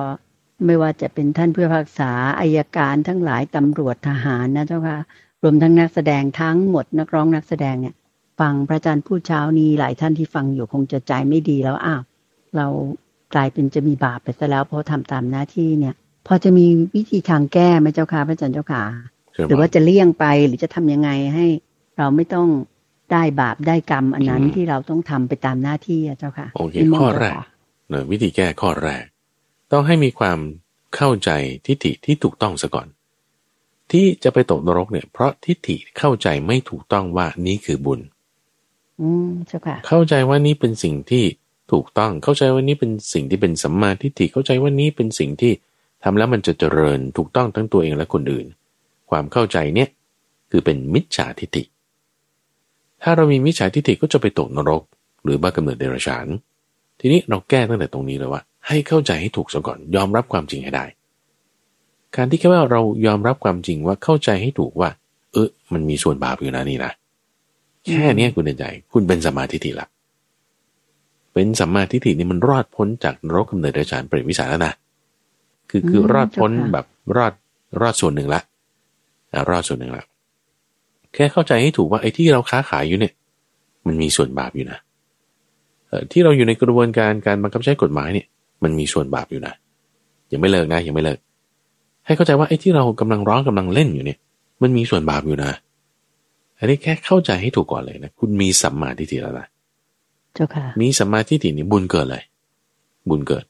[0.65, 4.97] ไม่ว่าจะเป็นท่านผู้พิพากษาอายการทั้งหลายตำรวจทหารนะเจ้าค่ะ
[5.43, 7.95] รวมทั้งนักแสดงทั้งหมดนักร้องนักแสดงเนี่ย
[8.39, 12.02] ฟังพระอาจารย์พูดเช้านี้หลายท่านที่ฟังอยู่คงจะใจไม่ดีแล้วอ้าว
[12.56, 12.67] เรา
[13.34, 15.95] กลายเป็นจะมีบาปไปซะแล้วเพราะทำตามหน้าที่เนี่ย
[16.28, 18.84] พอจะมีวิธีทางแก้ไหมเจ้าค่ะพระอาจารย์เจ้าค่ะ
[19.47, 21.45] หรือว่าจะเลี่ยงไปหรือจะทำยังไงให้
[21.97, 22.47] เราไม่ต้อง
[23.12, 27.36] ได้บาปได้กรรมอันนั้นที่เราต้องทำไปตามหน้าที่เจ้าค่ะโอเคข้อแรก
[27.89, 29.04] เนอวิธีแก้ข้อแรก
[29.71, 30.39] ต้องให้มีความ
[30.95, 31.30] เข้าใจ
[31.65, 32.88] ทิฏฐิที่ถูกต้องซะก่อน
[33.91, 38.00] ที่จะไปตกนรกเนี่ย เพราะทิฏฐิเข้าใจไม่ถูกต้องว่านี้คือบุญ
[39.01, 41.23] อืมเจ้าค่ะ เข้าใจว่านี้เป็นสิ่งที่
[41.71, 45.51] ถูกต้อง เข้าใจว่านี้เป็นสิ่งที่เป็นสัมมาทิฏฐิ เข้าใจว่านี้เป็นสิ่งที่
[46.03, 48.45] ทำแล้วมันจะเจริญถูกต้องทั้งตัวเองและคนอื่น
[49.10, 49.89] ความเข้าใจเนี่ย
[50.51, 51.63] คือเป็นมิจฉาทิฏฐิ
[53.03, 54.83] ถ้าเรามีมิจฉาทิฏฐิก็จะไปตกนรก
[55.23, 56.27] หรือบ้ากำเนิดเดรัจฉาน
[56.99, 60.86] ทีนี้เราแก้ตั้งแต่ตรงนี้เลยว่า ให้เข้าใจให้ถูกซะก่อน ยอมรับความจริงให้ได้
[62.15, 64.89] การที่แค่ว่าเรายอมรับความจริงว่าเข้าใจให้ถูกว่า
[65.33, 66.91] เออมันมีส่วนบาปอยู่นะนี่นะ
[67.88, 69.88] แค่นี้คุณเดินใจ คุณเป็นสมาธิิละ
[71.34, 74.73] เป็นสัมมาทิฏฐินี่มันรอดพ้นจากนรกกำเนิดเดรัจฉานเปรตวิสารแล้วนะ
[75.69, 77.34] คือคือรอดพ้นแบบรอด
[77.82, 78.41] รอดส่วนหนึ่งละ
[79.50, 80.04] รอดส่วนหนึ่งละ
[81.13, 83.13] แค่เข้าใจให้ถูกว่าไอ้ที่เราค้าขายอยู่เนี่ย
[83.88, 84.78] มันมีส่วนบาปอยู่นะ
[86.12, 88.26] ที่เราอยู่ในกระบวนการการบังคับใช้กฎหมายเนี่ย
[88.63, 89.54] มันมีส่วนบาปอยู่นะ
[90.32, 91.19] ยังไม่เลิกนะยังไม่เลิก
[92.06, 94.17] ให้เข้าใจว่าไอ้ที่เรากำลังร้องกำลังเล่นอยู่เนี่ย
[94.62, 95.52] มันมีส่วนบาปอยู่นะ
[96.57, 99.47] อันนี้แค่เข้าใจให้ถูกก่อนเลยนะคุณมีสัมมาทิฏฐิแล้วนะ
[100.33, 102.23] เจ้าค่ะ มีสัมมาทิฏฐินี่บุญเกิดเลย
[103.09, 103.45] บุญเกิด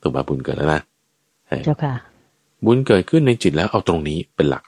[0.00, 0.82] ถูกป่ะบุญเกิดแล้วนะ
[1.64, 1.94] เจ้าค่ะ
[2.66, 4.64] บุญเกิดขึ้นในจิตแล้วเอาตรงนี้เป็นหลัก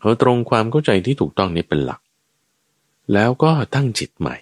[0.00, 2.00] เอาตรงความเข้าใจที่ถูกต้องนี้เป็นหลัก
[3.14, 4.36] แล้วก็ตั้งจิตใหม่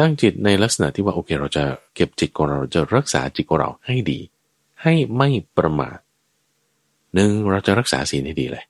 [0.00, 4.18] ตั้งจิตในลักษณะที่ว่าโอเค เราจะเก็บจิตของเราจะรักษาจิตของเราให้ดี
[4.82, 5.98] ให้ไม่ประมาท
[7.14, 8.64] หนึ่งเราจะรักษาศีลให้ดีเลย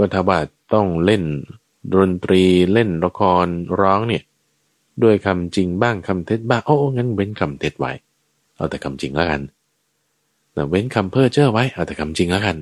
[0.00, 0.38] ก็ถ้าว่า
[0.74, 1.22] ต้องเล่น
[1.94, 3.46] ดนตรีเล่นละคร
[3.80, 4.22] ร้องเนี่ย
[5.02, 7.92] ด้วยคำจริงบ้างคำเท็จบ้างโอ้งั้นเว้นคำเท็จไว้
[8.56, 9.42] เอาแต่คำจริงแล้วกัน
[10.52, 12.56] แต่เว้นคำเพ้อเจ้อไว้เอาแต่คำจริงแล้วกัน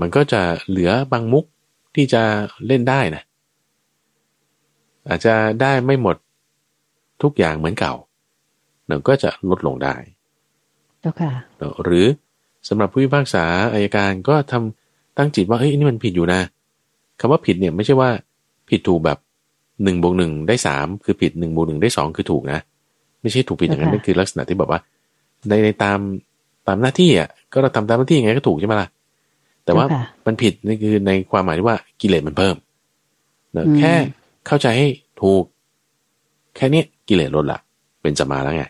[0.00, 1.44] มันก็จะเหลือบางมุก
[1.94, 2.22] ที่จะ
[2.66, 3.22] เล่นได้นะ
[5.08, 6.16] อาจจะได้ไม่หมด
[7.22, 7.94] ทุกอย่างเหมือนเก่า
[8.86, 9.94] เราก็จะลดลงได้
[11.84, 12.06] หรือ
[12.68, 14.81] สำหรับผู้พิพากษาอายการก็ทำ
[15.18, 16.40] ตั้งจิตว่าเอ้ยนี่มันผิดอยู่นะ
[17.20, 18.10] คำว่าผิดเนี่ยไม่ใช่ว่า
[18.70, 19.18] ผิดถูกแบบ
[19.84, 22.58] หนึ่งบวกหนึ่งได้สามคือผิดหนึ่งบวกหนึ่งได้สองคือถูกนะ
[23.22, 24.80] ไม่ใช่ถูกผิดอย่างนั้นนั่นคือลักษณะที่แบบว่า
[25.48, 25.98] ในในตาม
[26.66, 28.88] ตามหน้าที่อะก็เราทำตามหน้าที่ยังไงก็ถูกใช่ไหมล่ะ
[29.64, 29.84] แต่ว่า
[30.26, 32.56] มันผิดนี่คือในความหมายที่ว่ากิเลสมันเพิ่ม
[33.52, 33.92] เนแค่
[34.46, 34.88] เข้าใจให้
[35.22, 35.42] ถูก
[36.56, 37.58] แค่นี้กิเลสลดละ
[38.02, 38.64] เป็นสมาแล้วไง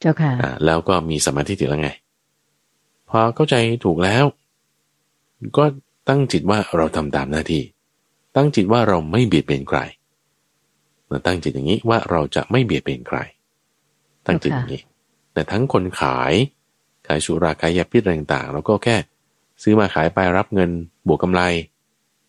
[0.00, 1.90] เจ้าค่ะอ่าแล้วก็มีสมาธิถึงแล้วไง
[3.10, 4.24] พอเข้าใจถูกแล้ว
[5.56, 5.64] ก็
[6.08, 7.62] ตั้งจิตว่าเราทำตามหน้าที่
[8.36, 9.78] ตั้งจิตว่าเราไม่เบียดเบียนใคร
[11.08, 13.18] เราตั้งจิตอย่างนี้ว่าเราจะไม่เบียดเบียนใคร
[14.26, 14.82] ตั้งจิตอย่างนี้
[15.32, 16.32] แต่ทั้งคนขาย
[17.06, 18.96] ขายสุราขายยาพิษต่างๆเราก็แค่
[19.62, 20.70] ซื้อมาขายไปรับเงิน
[21.08, 21.42] บวกกาไร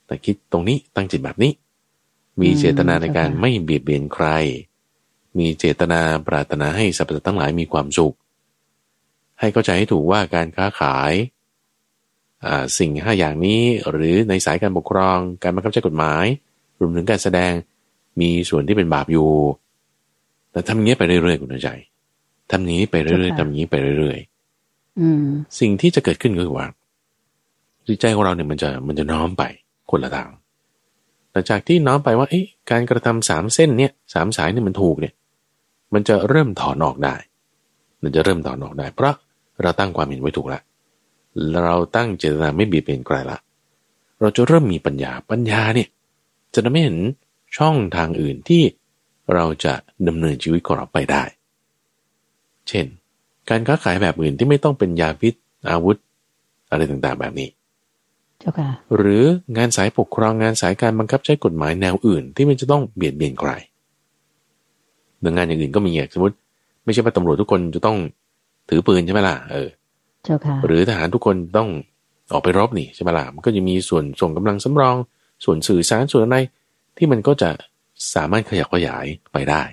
[0.05, 1.51] แต่คิดตรงนี้ตั้งจิตแบบนี้
[2.41, 4.25] มีเจตนาในการไม่เบียดเบียนใคร
[5.37, 8.15] มีเจตนาปรารถนาให้สรรพสัตว์ทั้งหลายมีความสุข
[9.39, 11.13] ให้เข้าใจให้ถูกว่าการค้าขาย
[12.77, 16.25] สิ่งห้าอย่างนี้หรือในสายการปกครองการบังคับใช้กฎหมาย
[16.79, 17.51] รวมถึงการแสดง
[18.21, 19.29] มีส่วนที่เป็นบาปอยู่
[20.51, 21.69] แต่ทำอย่างนี้ไปเรื่อยๆคุณใจ
[22.51, 26.67] ทำอย่างนี้ไปเรื่อยๆทำอย่างนี้ไปเรื่อยๆสิ่งที่จะเกิดขึ้นก็คือว่า
[27.87, 29.43] จิตใจของเราเนี่ยมันจะมันจะน้อมไป
[29.91, 30.29] คนละทาง
[31.31, 32.27] หลังจากที่น้อมไปว่า
[32.71, 35.13] การกระทำสามเส้นเนี่ยสามสายเนี่ยมันถูกเนี่ย
[35.93, 37.15] มันจะเริ่มถอนออกได้
[38.03, 39.13] มันจะเริ่มถอนออกได้ เพราะ
[39.61, 40.61] เราตั้งความเห็นไว้ถูกแล้ว
[41.63, 43.37] เราตั้งเจตนาไม่บีบเป็นไกลละ
[44.19, 45.89] เราจะเริ่มมีปัญญาปัญญาเนี่ย
[46.53, 46.99] จะทำให้เห็น
[47.57, 48.63] ช่องทางอื่นที่
[49.33, 49.73] เราจะ
[50.07, 51.23] ดำเนินชีวิตของเราไปได้
[52.67, 52.85] เช่น
[53.49, 55.33] การค้าขายแบบอื่นที่ไม่ต้องเป็นยาพิษ
[55.69, 55.97] อาวุธ
[56.71, 57.49] อะไรต่างๆแบบนี้
[58.95, 59.23] หรือ
[59.57, 63.51] งานสายปกครองงานสายการบังคับใช้กฎหมายแนวอื่น ที่มันจะต้องเบียดเบียนใคร
[65.21, 66.35] หน่วยงานอย่างอื่นก็มีอย่างสมมติ
[66.83, 67.97] ไม่ใช่ว่าตำรวจทุกคนจะต้อง
[68.69, 69.69] ถือปืนใช่ไหมล่ะเออ
[70.65, 71.69] หรือทหารทุกคนต้อง
[72.33, 74.95] ออกไปรบนี่ใช่ไหมล่ะมันก็จะมีส่วนส่งกำลังสำรอง
[75.45, 76.37] ส่วนสื่อสารส่วนอะไร
[76.97, 77.49] ที่มันก็จะ
[78.13, 79.63] สามารถขยับขยายไปได้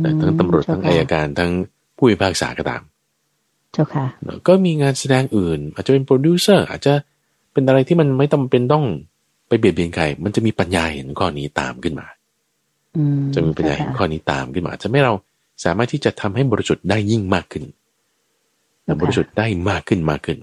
[0.00, 1.52] แต่ทั้งตำรวจทั้งอายการทั้ง
[1.96, 2.82] ผู้พิพากษาก็ตาม
[3.72, 4.06] เจ้าค่ะ
[4.48, 6.94] ก็มีงานแสดงอื่น อาจจะเป็นโปรดิวเซอร์อาจจะ
[7.52, 8.84] เป็นอะไรที่มันไม่จาเป็นต้อง
[9.48, 12.06] ไปเบียดเบียนใคร มันจะมีปัญญาเห็นข้อนี้ตามขึ้นมา
[13.34, 15.14] จะมีปัญญาเห็นข้อนี้ตามขึ้นมา จะไม่เรา
[15.64, 17.64] สามารถที่จะทำให้บริสุทธิ์ได้ยิ่งมากขึ้น
[19.00, 20.38] บริสุทธิ์ได้มากขึ้นมากขึ้น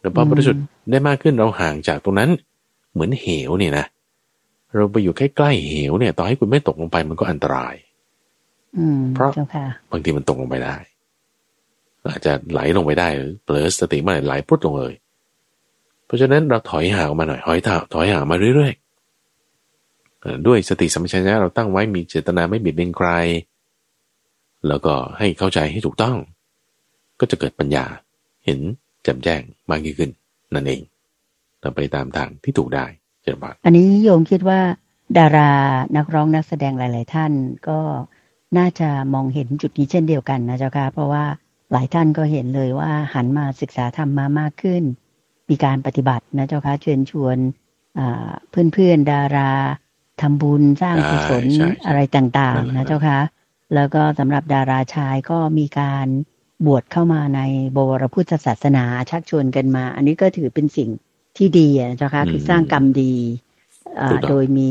[0.00, 2.30] แล้วพอบริสุทธิ์ได้มากขึ้นเราห่างจากตรงนั้น
[2.92, 3.86] เหมือนเหวเนี่ยนะ
[4.74, 7.74] เราไปอยู่ใกล้ๆเหวเนี่ย ต่อให้คุณไม่ตกลงไปมันก็อันตราย
[9.14, 9.30] เพราะ
[9.90, 10.76] บางทีมันตกลงไปได้
[12.10, 14.94] อาจจะไหลลงไปได้หรือเผลอสติมาไหลพุทลงเลย
[16.06, 23.08] เพราะฉะนั้นเราถอยห่างมาหน่อยถอยถถอยห่างมาเรื่อยๆด้วยสติสัมปชัญญะเราตั้งไว้มีเจตนาไม่เบียดเบียนใคร
[24.68, 26.16] แล้วก็ให้เข้าใจให้ถูกต้อง
[27.20, 27.84] ก็จะเกิดปัญญา
[28.44, 28.58] เห็น
[29.02, 30.10] แจ่มแจ้งมากยิ่งขึ้น
[30.54, 30.82] นั่นเอง
[31.60, 32.86] เราไปตามทางที่ถูกได้
[33.22, 34.60] เจริญบาอันนี้โยมคิดว่า
[35.18, 35.50] ดารา
[35.96, 37.32] นักร้องนักแสดงหลาย ๆ ท่าน
[37.68, 37.80] ก็
[38.58, 41.24] น่าจะมองเห็นจุดนี้เช่นเดียวกันนะเจ้าค่ะเพราะว่า
[41.72, 44.82] หลายท่านก็เห็นเลยว่าหันมาศึกษาธรรมมามากขึ้น
[45.50, 47.36] มีการปฏิบัตินะเจ้าค่ะเชิญชวน
[48.50, 49.50] เพื่อนๆดารา
[50.20, 51.44] ทำบุญสร้างกุศล
[51.86, 53.18] อะไรต่าง ๆ นะเจ้าค่ะ
[53.74, 56.06] แล้วก็สำหรับดาราชายก็มีการ
[56.66, 57.40] บวชเข้ามาใน
[57.76, 60.90] บวรพุทธศาสนาชักชวนกันมา อันนี้ก็ถือเป็นสิ่ง
[61.36, 61.68] ที่ดี
[62.02, 63.14] นะคะคือสร้างกรรมดี
[64.28, 64.70] โดยมี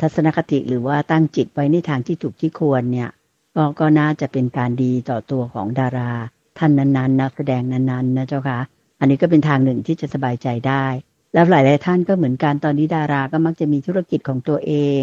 [0.00, 3.10] ทัศนคติหรือว่าตั้งจิตไว้ในทางที่ถูกที่ควรเนี่ย
[3.56, 6.12] ก็ก็น่าจะเป็นการดีต่อตัวของดารา
[6.58, 8.58] ท่านนั้นๆนักแสดงนั้นๆนะเจ้าค่ะ
[9.00, 10.84] อันนี้ก็เป็นทางหนึ่งที่จะสบายใจได้
[11.32, 15.02] แล้วหลายๆท่านก็เหมือนกันตอนนี้ดาราก็มักจะมีธุรกิจของตัวเอง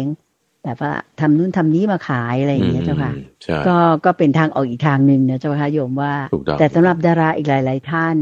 [0.64, 3.12] แบบว่าทำนู่นทำนี้มาขายอะไรอย่างเงี้ยเจ้าค่ะ
[3.68, 6.14] ก็ก็เป็นทางออกอีกทางหนึ่งนะเจ้าค่ะโยมว่า
[6.58, 8.16] แต่สำหรับดาราอีกหลาย ๆ ท่าน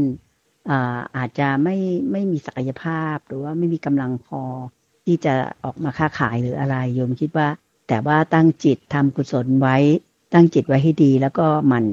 [0.69, 1.77] อาอาจจะไม่
[2.11, 4.41] ไม่มีศักยภาพ หรือว่าไม่มีกำลังพอ
[5.05, 5.33] ที่จะ
[5.63, 7.47] ออกมาค้าขายหรืออะไรโยมคิดว่า
[7.87, 9.77] แต่ว่าตั้งจิตทำกุศลไว้
[10.33, 11.83] ตั้งจิตไว้ให้ดี แล้วก็มัน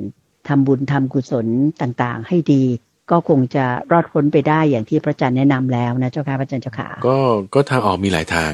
[0.48, 1.46] ทำบุญทำกุศล
[1.80, 2.62] ต่างๆ ให้ดี
[3.10, 7.18] ก็คงจะรอดพ้นไปได้อย่างที่พระอาจารย์แนะนำแล้วนะเจ้าค่ะพระอาจารย์เจ้าค่ะก็
[7.54, 8.52] ก็ทางออกมีหลายทาง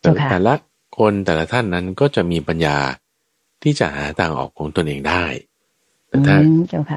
[0.00, 0.54] แต่ละ
[0.98, 2.76] คนแต่ละท่านนั้นก็จะมีปัญญา
[3.62, 5.24] ที่จะหาทางออกของตนเองได้
[6.08, 6.36] แต่ถ้า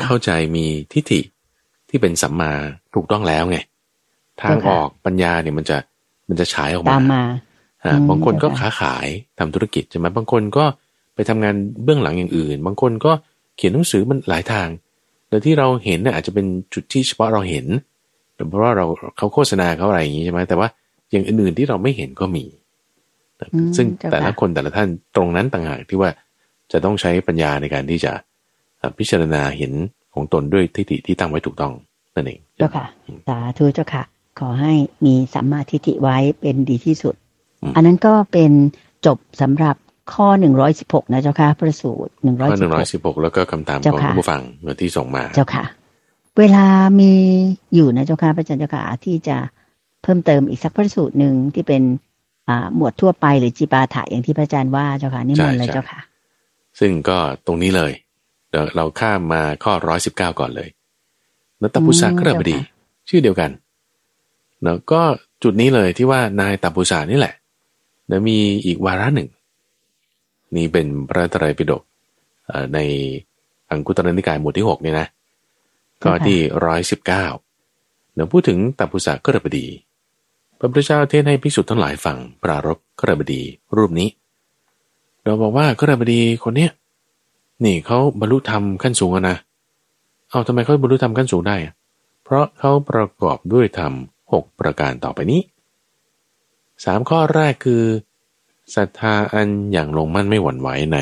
[0.04, 1.22] เข้าใจมีทิฏฐิ
[1.90, 2.52] ที่เป็นสัมมา
[2.94, 3.58] ถูกต้องแล้วไง
[4.42, 5.78] ทางออกปัญญาเนี่ยมันจะ
[6.30, 6.96] มันจะฉายออกมา
[8.10, 9.08] บางคนก็ค้าขาย
[9.40, 10.66] ทำธุรกิจใช่ไหมบางคนก็
[11.16, 13.12] ไปทำงานเบื้องหลังอย่างอื่น บางคนก็
[13.56, 14.68] เขียนหนังสือมันหลายทาง
[15.30, 17.66] แต่ที่เราเห็นเนี่ยอาจจะเป็นจุดที่เฉพาะเราเห็น
[18.50, 18.86] เพราะว่าเรา
[19.18, 20.68] เขาโฆษณาเขาอะไรอย่างนี้ใช่ไหมแต่ว่า
[21.12, 22.46] อย่างอื่นๆที่เราไม่เห็นก็มี
[23.78, 26.10] ซึ่งแต่ละคนแต่ละท่านตรงนั้นต่างหากที่ว่า
[26.72, 28.12] จะต้องใช้ปัญญาในการที่จะ
[28.98, 29.74] พิจารณาเห็น
[30.14, 31.74] ของตนด้วยทิฏฐิที่ตั้งไว้ถูกต้อง
[32.16, 32.86] นั่นเองเจ้าค่ะ
[33.28, 34.04] สาธุเจ้าค่ะ
[34.40, 34.74] ขอให้
[35.06, 37.16] มีสัมมาทิฏฐิไว้เป็นดีที่สุด
[37.76, 38.52] อันนั้นก็เป็น
[39.06, 39.76] จบสำหรับ
[40.14, 42.50] ข้อหนึ่งร้อยสิบหกนะเจ้าค่ะประสูตรหนึ่งร้อย
[42.94, 44.42] สิบหกแล้วก็คำถามของผู้ฟัง
[44.82, 45.66] ที่ส่งมาเจ้าค่ะ
[46.40, 46.66] เวลา
[47.00, 47.14] มี
[47.76, 49.38] อยู่นะเจ้าค่ะพระอาจารย์เจ้าค่ะที่จะ
[50.02, 51.82] เพิ่มเติมอีกสักพระสูตรหนึ่งที่เป็น
[52.76, 56.00] หมวดทั่วไปหรือจีปาถะอย่างที่พระอาจารย์ว่าเจ้าค่ะนี่มันเลยเจ้าค่ะ
[56.80, 57.92] ซึ่งก็ตรงนี้เลย
[58.50, 60.70] เดี๋ยวเราข้ามมาข้อร้อยสิบเก้าก่อนเลย
[61.62, 62.58] นัตพุสะกระบดี
[63.10, 63.52] ชื่อเดียวกัน
[64.64, 65.02] แล้วก็
[65.44, 67.34] จุดนี้เลยที่ว่านายตับปุษานี่แหละ
[68.10, 69.30] นะมีอีกวาระหนึ่ง
[70.56, 71.84] นี่เป็นพระไตรปิฎก
[72.74, 72.80] ใน
[73.70, 75.08] อังคุตรนิกายหมวดที่หกเนี่ยนะ
[76.04, 77.26] ก็ที่ร้อยสิบเก้า
[78.14, 79.95] เดี๋ยวพูดถึงตับปุษากระบดีพ
[80.66, 83.42] ระพุทธเจ้าเทศให้พิสุทธ์ทั้งหลายฟังปรารบกระบดี
[83.76, 84.10] รูปนี้
[85.24, 86.72] เราบอกว่ากระบดีคนเนี้ย
[87.66, 89.38] นี่เขาบรรลุธรรมขั้นสูงนะ
[90.30, 91.56] เอาทำไมเขาบรรลุธรรมขั้นสูงได้
[92.24, 93.94] เพราะเขาประกอบด้วยธรรม
[94.32, 95.42] หกประการต่อไปนี้
[96.86, 97.84] สามข้อแรกคือ
[98.76, 100.98] ศรัทธาอันอย่างลงมั่นไม่หวั่นไหวใน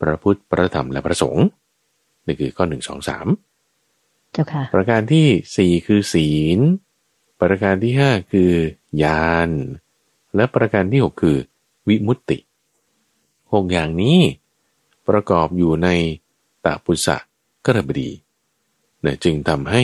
[0.00, 1.46] พระพุทธพระธรรมและพระสงฆ์
[2.26, 3.26] นี่คือข้อหนึ่งสองสาม
[4.32, 5.26] เจ้าค่ะประการที่
[5.56, 6.58] สี่คือศีล
[7.42, 8.52] ประการที่ห้าคือ
[9.02, 9.50] ญาณ
[10.36, 11.38] และประการที่หกคือ
[11.88, 12.38] วิมุตติ
[13.52, 14.18] หกอย่างนี้
[15.08, 15.88] ประกอบอยู่ใน
[16.64, 17.16] ตาปุษะ
[17.66, 18.10] กระบดี
[19.02, 19.82] เนี่ยจึงทำให้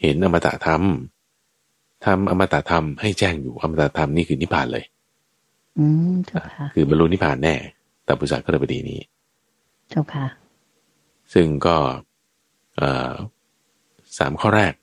[0.00, 0.82] เห็นอมตะธรรม
[2.04, 4.84] ทำอมตะธรรมให้แจ้งอยู่อมตะธรรมนี่คือนิพพานเลย
[5.78, 7.54] อืมเจ้าค่ะคือบรรลุนิพพานแน่
[8.06, 9.00] ตาปุษะกระบดีนี้
[9.90, 10.26] เจ้าค่ะ
[11.34, 11.76] ซึ่งก็
[14.18, 14.74] สามข้อแรก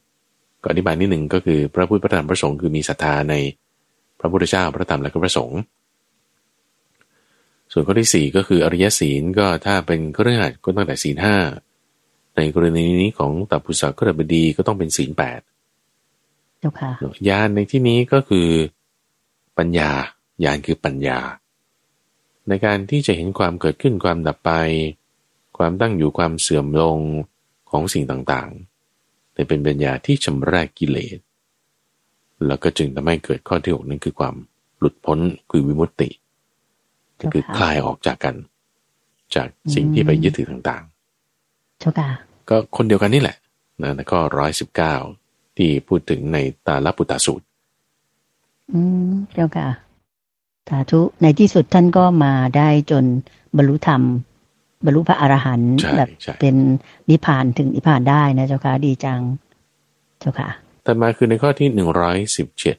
[0.61, 3.35] ก็อธิบายนิดหนึ่งก็คือพระพุทธพระธรรมพระสงฆ์คือมีศรัทธาใน
[4.19, 5.59] พระพุทธเจ้าพระธรรมและก็พระสงฆ์
[7.71, 11.37] ส่วนข้อที่สี่ก็คืออริยศีลก็ถ้าเป็นเครื่องหัดก็ตั้งแต่ศีลห้า
[12.35, 15.41] ในกรณีนี้ของตับพุสะกระบดีก็ต้องเป็นศีลแปด
[17.27, 18.49] ญาณในที่นี้ก็คือ
[19.57, 19.91] ปัญญา
[20.43, 21.19] ญาณคือปัญญา
[22.47, 24.51] ในการที่จะเห็นความเกิดขึ้นความดับไป
[25.57, 26.99] ความตั้งอยู่ความเสื่อมลง
[27.71, 28.70] ของสิ่งต่างๆ
[29.41, 31.19] แต่เป็นปัญญาที่ชำระกิเลส
[32.47, 34.35] แล้วก็จึงทำให้เกิดข้อที่หกนั้นคือความ
[34.79, 35.19] หลุดพ้น
[35.51, 36.09] คือวิมุตติ
[37.19, 38.35] ก็คือคลายออกจากกัน
[39.35, 42.09] จากสิ่งที่ไปยึดถือต่างๆเจ้าค่ะ
[42.49, 43.37] ก็คนเดียวกันนี่แหละ
[43.81, 44.95] นะแล้วก็ร้อยสิบเก้า
[45.57, 46.37] ที่พูดถึงใน
[46.67, 47.45] ตาลปุตตาสูตร
[48.73, 49.67] อืมเจ้าค่ะ
[50.69, 53.03] สาธุในที่สุดท่านก็มาได้จน
[53.55, 54.01] บรรลุธรรม
[54.85, 56.09] บรรลุพระอรหันต์แบบ
[56.39, 56.55] เป็น
[57.09, 59.21] นิพพานถึงนิพพานได้นะเจ้าค่ะดีจัง
[60.19, 60.49] เจ้าค่ะ
[60.85, 62.77] ต่อมาคือในข้อที่หนึ่งร้อยสิบเจ็ด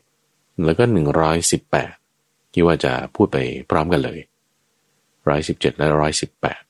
[0.64, 1.92] แล้วก็หนึ่งร้อยสิบแปด
[2.52, 3.38] ที่ว่าจะพูดไป
[3.70, 4.18] พร้อมกันเลย
[5.28, 6.62] ร้อยสิบเจ็ดและร้อยสิบแปด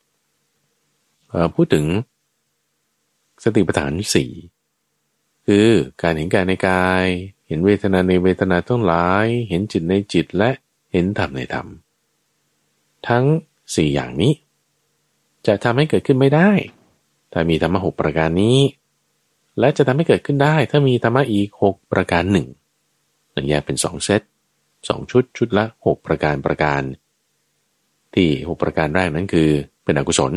[1.54, 1.86] พูดถึง
[3.42, 4.30] สติปัฏฐานสี่
[5.46, 5.68] คือ
[6.02, 7.06] การเห็นกายในกาย
[7.46, 10.50] เห็นเวทนาในเวทนาทั้งหลาย เห็นจิตในจิตและ
[10.92, 11.66] เห็นธรรมในธรรม
[13.08, 13.24] ทั้ง
[13.74, 14.32] สี่อย่างนี้
[15.46, 16.50] จะทำให้เกิดขึ้นไม่ได้
[17.32, 18.58] ถ้ามีธรรมะหกประการนี้
[19.58, 22.46] และจะทำให้เกิดขึ้นได้ ถ้ามีธรรมะอีกหกประการหนึ่ง
[23.32, 24.22] หนึ่งแยกเป็นสองเซต
[24.88, 26.82] สองชุดชุดละหกประการประการ
[28.14, 29.48] ที่หกประการแรกนั้นคือ
[29.84, 30.32] เป็นอกุศล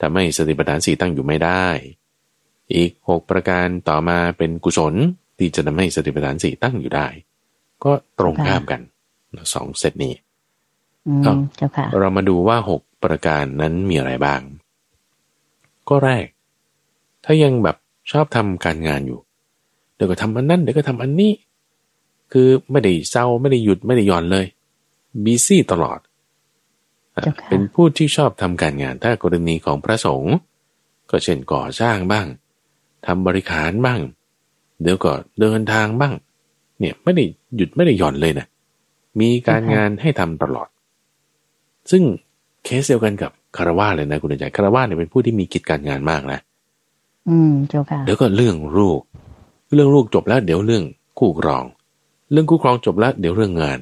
[0.00, 1.66] ทำให้สติปัฏฐานสี่ตั้งอยู่ไม่ได้
[2.76, 4.94] อีกหกประการต่อมาเป็นกุศล
[5.38, 7.06] ที่จะทำให้สติปัฏฐานสี่ตั้งอยู่ได้
[7.84, 8.80] ก็ตรงข้ามกัน
[9.54, 10.14] สองเซตนี้
[12.00, 14.40] เรามาดูว่าหก ประการนั้นมีอะไรบ้าง
[15.88, 16.26] ก็แรก
[17.24, 17.76] ถ้ายังแบบ
[18.10, 19.20] ชอบทำการงานอยู่
[19.94, 21.32] เดี๋ยวก็ทำอันนั้นเดี๋ยวก็ทำอันนี้
[22.32, 24.46] คือไม่ได้เศร้าไม่ได้หยุดไม่ได้หย่อนเลย
[25.24, 25.98] บีซี่ตลอด
[27.48, 30.34] เป็นผู้ที่ชอบทำการงาน ถ้ากรณีของพระสงฆ์
[31.10, 32.26] ก็เช่นก่อสร้างบ้าง
[33.06, 34.00] ทำบริขารบ้าง
[34.82, 36.14] เดี๋ยวก็เดินทางบ้าง
[36.78, 37.24] เนี่ยไม่ได้
[37.56, 38.46] หยุดไม่ได้หย่อนเลยนะ
[39.20, 40.68] มีการงานให้ทำตลอด
[41.90, 42.02] ซึ่ง
[42.64, 46.38] เคสเดียวกันกับคารวะเลยนะคุณใจคารวะเนี่ยเป็นผู้ที่มีกิจการงานมากนะ
[47.28, 49.00] อืมเจ้าค่ะเดี๋ยวก็เรื่องลูก
[49.74, 50.84] เรื่องลูกจบแล้ว เดี๋ยวเรื่อง
[51.18, 51.64] คู่ครอง
[52.32, 53.78] เรื่องคู่ครองจบแล้วเดี๋ยวเรื่องงาน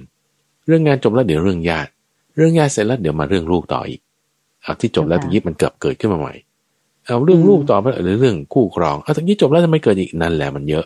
[0.66, 1.90] เรื่องงานจบแล้วเดี๋ยวเรื่องญาติ
[2.36, 4.00] เรื่องญาติเสร็จแล้วเดี๋ยวมาเรื่องลูกต่ออีก
[4.62, 6.32] เอาที่จบแล้วตะกี้มันเกิดเกิดขึ้นมาใหม่
[7.06, 10.84] เอาเรื่องลูกต่อไปหรือเรื่องคู่ครองเอาตะกี้จบแล้วทำไมเกิดอีกนั่นแหละมันเยอะ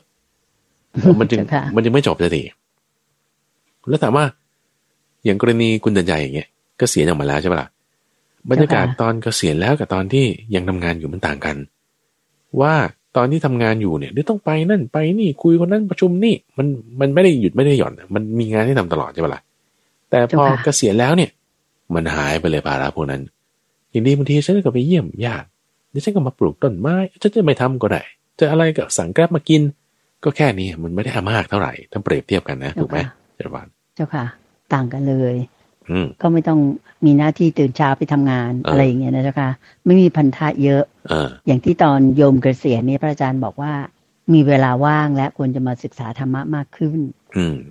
[1.21, 1.39] มันจึง
[1.75, 2.43] มันจึงไม่จบสักที
[3.89, 4.25] แล้วถามว่า
[5.25, 6.49] อย่างกรณีคุณเดินใจอย่างเงี้ย
[6.81, 7.69] ก็เสียออกมาแล้วใช่ปะล่ะ
[8.51, 11.57] บรรยากาศตอนเกษียณแล้วกับตอนที่ยังทำงานอยู่มันต่างกัน
[12.61, 12.75] ว่า
[13.17, 16.67] ตอนที่ทำงานอยู่เนี่ยเดี๋ยวต้องไปนั่นไปนี่คุยคนนั้นประชุมนี่มัน
[17.01, 19.43] มันไม่ได้หยุดไม่ได้หย่อน มันมีงานที่ทำตลอดใช่ปะล่ะ
[20.11, 21.31] แต่พอเกษียณแล้วเนี่ย
[21.95, 23.23] มันหายไปเลยภาระพวกนั้น
[23.91, 25.47] อย่างดีบางทีฉันก็ไปเยี่ยมญาติ
[25.91, 28.03] เดี๋ยวฉันก็มาปลูกต้นไม้ฉันจะไม่ทำก็ได้
[28.39, 29.63] จะอะไรกับสั่งแกร็บมากิน
[30.25, 32.99] ก็แค่นี้มันไม่ได้มากเท่าไหร่ถ้าเปรียบเทียบกันนะถูกไหม
[33.37, 34.25] เจ้าวานเจ้าค่ะ
[34.73, 35.64] ต่างกันเลยอื
[36.23, 36.61] ก็ไม่ต้อง
[37.05, 39.51] มีหน้าที่ตื่นเช้าไปทำงานอะไรอย่างเงี้ยนะเจ้าค่ะ
[39.87, 40.83] ไม่มีพันธะเยอะ
[41.47, 43.73] อย่างที่ตอนโยมเกษียณนี่พระอาจารย์บอกว่า
[44.35, 46.99] มีเวลาว่างและควรจะมาศึกษาธรรมะมากขึ้น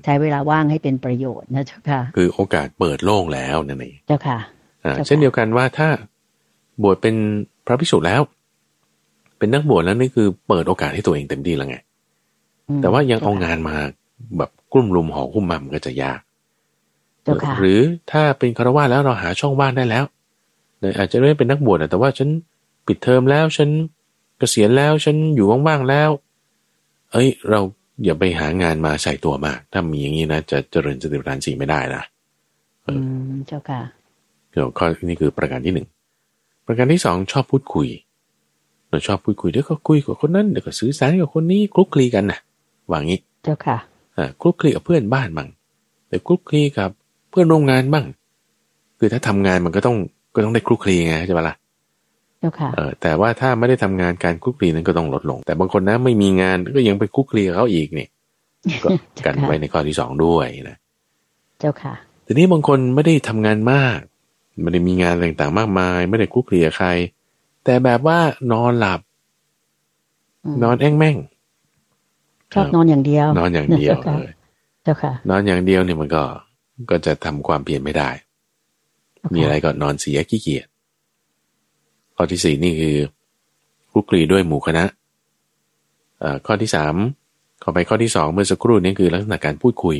[0.04, 4.40] ใช้เวลาว่างให้เป็นประโยชน์นะเจ้าค่ะ คือโอกาสเปิดโล่งแล้วนั่นเองเจ้าค่ะ
[5.06, 5.88] เช่นเดียวกันว่าถ้า
[6.84, 7.16] บวชเป็น
[7.66, 8.22] พระภิกษุแล้ว
[9.38, 11.78] เป็นนักบวชแล้วนี่คือเปิดโอกาสให้ตัวเองเต็มที่แล้วไง
[12.82, 13.76] แต่ว่ายังเอางานมา
[14.38, 16.20] แบบกลุ่มลุมห่อหุ้มมันก็จะยาก
[17.60, 17.80] หรือ
[18.12, 20.04] ถ้าเป็นคารวะแล้วเราหาช่องว่างได้แล้ว
[20.98, 22.30] อาจจะไม่เป็นนักบวชแต่ว่าฉัน
[22.88, 23.70] ปิดเทอมแล้วฉัน
[24.38, 26.10] เกษียณแล้วฉันอยู่ว่างๆแล้ว
[27.12, 27.60] เอ้ย เรา
[28.04, 32.04] อย่าไปหางานมาใส่ตัวมาก ถ้ามีอย่างนี้นะจะเจริญสติปัฏฐานสี่ไม่ได้นะ
[32.88, 32.94] อื
[33.32, 33.82] มเจ้าค่ะ
[34.52, 35.88] เดี๋ยวข้อนี้คือประการที่หนึ่ง
[36.66, 37.88] ประการที่สองชอบพูดคุย
[38.90, 42.40] เราชอบพูดคุยเดี๋ยวก็คุยกับคนนั้นเดี๋ยวก็สื่อสารกับคนนี้คลุกคลีกันนะ
[42.90, 43.78] ว่างี้ เจ้าค่ะ
[44.18, 45.50] อ่าคลุกคลีกับเพื่อนบ้านบ้าง
[46.08, 46.90] แต่คลุกคลีกับ
[47.34, 48.06] เพื่อนร่วมงานบ้าง
[49.00, 49.96] คือถ้าทำงานมันก็ต้อง
[50.36, 51.56] ก็ต้องได้คลุกคลีไงใช่ไหมล่ะ
[52.76, 58.08] เออแต่ว่าถ้าไม่ได้ทำงานการคุกคลีนั้นก็ต้องลดลง แต่บางคนนะไม่มีงานก็ยังไปคุกคลีเขาอีกนี่
[58.84, 58.90] ก็
[59.26, 60.78] กันไว้ในข้อที่สองด้วยนะ
[61.60, 61.94] เจ้าค่ะ
[62.26, 64.00] ทีนี้บางคนไม่ได้ทำงานมาก
[64.62, 66.88] ไม่ได้มีงานต่างๆมากมาย ไม่ได้คุกคลีใคร
[67.64, 68.20] แต่แบบว่า
[68.52, 69.00] นอนหลับ
[70.64, 71.18] นอนแอ่งแม่ง
[72.54, 74.34] ชอบนอนอย่างเดียว นอนอย่างเดียวเลย
[74.84, 76.24] เจ้าค่ะ นอนอย่างเดียวเนี่ยมันก็
[76.90, 78.10] ก็จะทำความเปลี่ยนไม่ได้
[79.34, 80.68] มีอะไรก็นอนเสียขี้เกียจ
[82.16, 82.96] ข้อที่สี่นี่คือ
[83.92, 84.86] คุกคลีด้วยหมู่คณะ
[86.46, 86.96] ข้อที่สาม
[87.64, 89.98] ข้อไปข้อที่สองเมื่อสักครู่นี้คือลักษณะการพูดคุย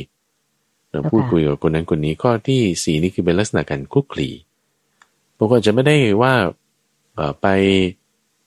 [1.12, 4.28] พูดคุยกับคนนั้นคนนี้ข้อที่สี่นี่คือเป็นลักษณะการคุกคลี
[5.36, 6.32] บางคนจะไม่ได้ว่า
[7.42, 7.46] ไป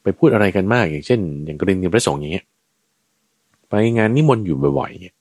[0.02, 2.46] ไปพูดอะไรกันมาก อย่างเช่น อย่างกรณีพระสงฆ์อย่างเงี้ย
[3.70, 5.16] ไปงานนิมนต์อยู่บ่อยๆเงี้ย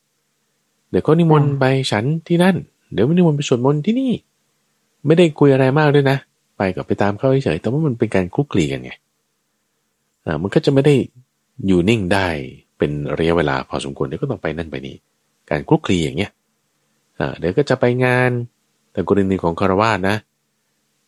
[0.90, 2.56] เดี๋ยวก็นิมนต์ไปฉันที่นั่น
[2.92, 4.12] เดี๋ยวนิมนต์ไปสวดมนต์ที่นี่
[5.06, 6.18] ไม่ได้คุยอะไรมากด้วยนะ
[6.56, 8.92] ไปก็ไปตามเขาเฉยแต่ว่ามันเป็นการคุกคลีกันไง
[10.26, 10.94] อ่ามันก็จะไม่ได้
[11.66, 12.26] อยู่นิ่งได้
[12.78, 14.96] เป็นระยะเวลาพอสมควรเดี๋ยวก็ต้องไปนั่นไปนี่
[15.50, 16.30] การคุกคลีอย่างเงี้ย
[17.18, 18.30] อ่าเดี๋ยวก็จะไปงาน
[18.92, 20.16] แต่กรณีของคารวาสนะ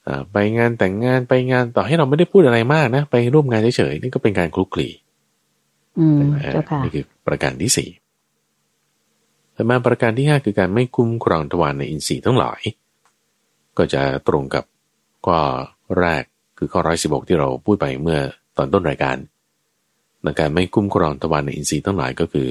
[0.07, 4.89] อ่าไปงานแต่งงานไปงานต่อให้เราไม่ได้พูดอะไรมากนะ ไปร่วมงานเฉยๆนี่ก็เป็นการคลุกคลี
[5.99, 6.20] อืม
[6.53, 7.89] เจ้าค่ะนี่คือประการที่สี่
[9.59, 12.61] แต่มาประการที่ห้าคือการไม่คุ้มครองทวารในอินทรีย์ทั้งหลาย
[13.78, 14.64] ก็จะตรงกับ
[15.26, 15.38] ข้อ
[15.98, 16.24] แรก
[16.59, 18.20] คือข้อร้อยสิบกที่เราพูดไปเมื่อ
[18.56, 19.16] ตอนต้นรายการ
[20.22, 22.48] ในการไม่คุ้มครองตะวันในอินทรีย์ทั้งหลายก็คือ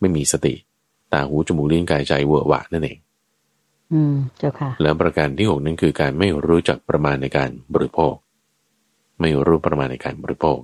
[0.00, 0.54] ไม่มีสติ
[1.12, 2.98] ตาหูจมูกลิ้นกายใจเวอร์วะนั่นเอง
[3.92, 8.14] อืมเจ้าค่ะ แล้วประการที่หกนั้นคือการไม่รู้จักประมาณในการบริโภค
[9.20, 10.58] ไม่รู้ประมาณในการบริโภค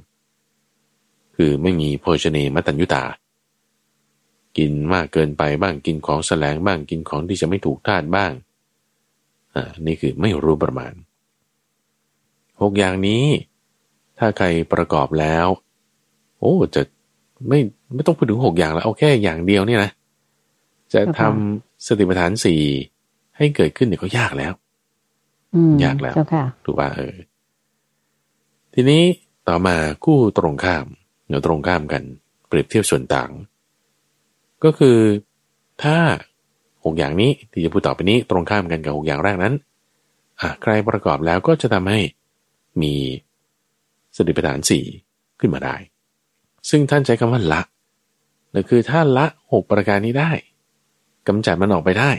[1.37, 3.05] คือไม่มีโภชเนมัตัญยุตา
[4.59, 8.33] กินมากเกินไปบ้างกินของแสลงบ้างกินของที่จะไม่ถูกทานบ้าง
[9.55, 10.93] อ่านี่คือไม่รู้ประมาณ
[12.63, 13.25] หกอย่างนี้
[14.19, 15.47] ถ้าใครประกอบแล้ว
[16.39, 16.83] โอ้จะ
[17.49, 17.59] ไม่
[17.95, 19.91] ไม่ต้องพูดถึงหกอย่างแล้วเอาแค่อย่างเดียวนี่นะ
[20.93, 22.63] จะทำสติปัฏฐานสี่
[23.37, 24.53] ให้เกิดขึ้นเนี่ยก็ยากแล้ว
[25.85, 26.15] ยากแล้ว
[26.65, 27.17] ถูกป่ะเออ
[28.75, 29.03] ทีนี้
[29.49, 30.87] ต่อมาคู่ตรงข้าม
[31.29, 32.03] เดี๋ยวตรงข้ามกัน
[32.49, 33.31] เปรียบเทียบส่วนต่าง
[34.65, 34.99] ก็คือ
[35.83, 35.97] ถ้า
[36.85, 39.55] หกอย่างนี้ที่จะพูดต่อไปนี้ตรงข้ามกันกับหกอย่างแรกนั้น
[40.41, 42.01] อะใครประกอบแล้วก็จะทำให้
[42.83, 42.95] มี
[44.17, 44.85] สติปัฏฐานสี่
[45.41, 45.77] ขึ้นมาได้
[46.71, 47.63] ซึ่งท่านใช้คำว่าละ
[48.55, 50.31] นั่นคือถ้าละหกประการนี้ได้
[51.29, 52.11] กำจัดมันออกไปได้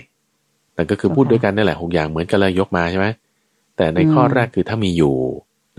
[0.74, 3.08] แต่ก็คือพูดด้วยกันนี่แหละหกอย่างเหมือนกันเลยยกมาใช่ไหม
[3.78, 5.16] แต่ในข้อแรกคือถ้ามีอยู่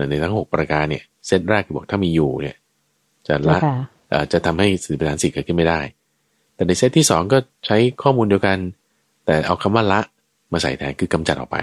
[0.09, 2.57] ในทั้งหกประการเนี่ยเซตแรกบอกถ้ามีอยู่เนี่ย
[3.27, 3.57] จะละ
[4.31, 5.79] จะทำให้สติปัฏฐานสี่เกิดขึ้นไม่ได้
[6.55, 8.57] แต่ในเซตที่สองก็ใช้ข้อมูลเดียวกัน
[9.25, 9.99] แต่เอาคำว่าละ
[10.51, 11.57] มาใส่แทนคือกำจัดออกไป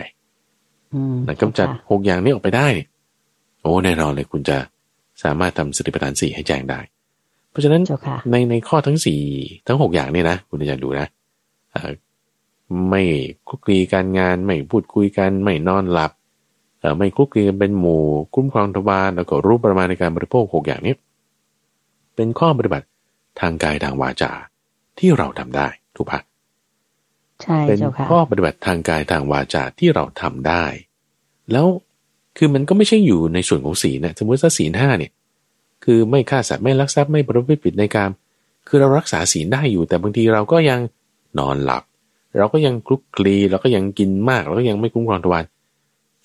[1.24, 2.68] แต่กำจัดหกอย่างนี้ออกไปได้
[3.60, 4.56] โอ้แน่นอนเลยคุณจะ
[5.22, 6.80] สามารถทำสติปัฏฐานสี่ให้แจ้งได้
[7.50, 7.82] เพราะฉะนั้น
[8.30, 9.20] ในในข้อทั้งสี่
[9.66, 11.06] ทั้งหกอย่างนี่นะคุณจะดูนะ
[12.90, 13.02] ไม่
[13.48, 16.12] คุกคีการงานไม่พูดคุยกัน ไม่นอนหลับ
[16.98, 18.02] ไม่คุกคีกันเป็นหมู่
[18.34, 20.94] คุ้มครองทวารแล้วก็รู้ประมาณในการบริโภคหกอย่างนี้
[22.14, 22.86] เป็นข้อปฏิบัติ
[23.40, 24.32] ทางกายทางวาจา
[24.98, 26.20] ที่เราทำได้ถูกปะ
[27.42, 27.78] ใช่เป็น
[28.08, 30.64] ข้อปฏิบัติทางกายทางวาจาที่เราทำได้
[31.52, 31.66] แล้ว
[32.36, 35.12] คือมันก็ไม่ใช่อยู่ในส่วนของศีลนะสมมติถ้าศีลห้าเนี่ย
[35.84, 38.08] คือไม่ฆ่าสัตว์ไม่ลักทรัพย์ไม่ประพฤติผิดในการ
[38.68, 40.80] คือเรารักษาศีลได้อยู่แต่บางทีเราก็ยัง
[41.38, 41.82] นอนหลับ
[42.38, 45.44] เราก็ยังคลุกคลีเราก็ยังกินมากเราก็ยังไม่คุ้มครองทวาร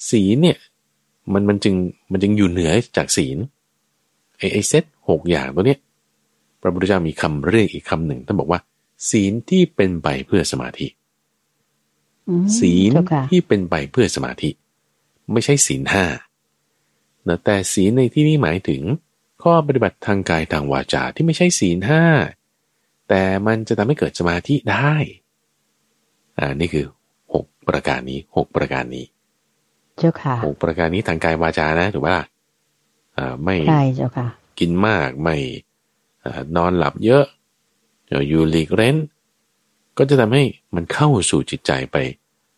[0.09, 0.57] ศีลเนี่ย
[1.33, 1.75] มันมันจึง
[2.11, 3.37] มันจึงอยู่เหนือจากศีล
[4.37, 5.79] ไอไอเซตหกอย่างตัวเนี้ย
[6.61, 8.59] พระพุทธเจ้ามีคำเรียกอีกคำหนึ่งท่านบอกว่า
[9.09, 10.87] ศีลที่เป็นไปเพื่อสมาธิ
[12.59, 12.91] ศีล
[13.31, 14.49] ที่เป็นไปเพื่อสมาธิ
[15.31, 16.05] ไม่ใช่ศีลห้า
[17.45, 18.81] แต่ศีลในที่นี้หมายถึง
[19.43, 22.03] ข้อปฏิบัติทางกายทางวาจาที่ไม่ใช่ศีลห้า
[23.09, 24.95] แต่มันจะทำให้เกิดสมาธิได้
[26.37, 26.85] อ่านี่คือ
[27.33, 29.05] หกประการนี้หกประการนี้
[29.97, 32.17] เจ้าค่ะหกประการนี้ทางกายวาจานะถูกป่ะ
[33.17, 34.27] อ่าไม่ใช่เจ้าค่ะ
[34.59, 35.35] กินมากไม่
[36.57, 37.23] นอนหลับเยอะ
[38.29, 38.95] อยู่หลีกเร้น
[39.97, 40.43] ก็จะทำให้
[40.75, 41.97] มันเข้าสู่จิตใจไป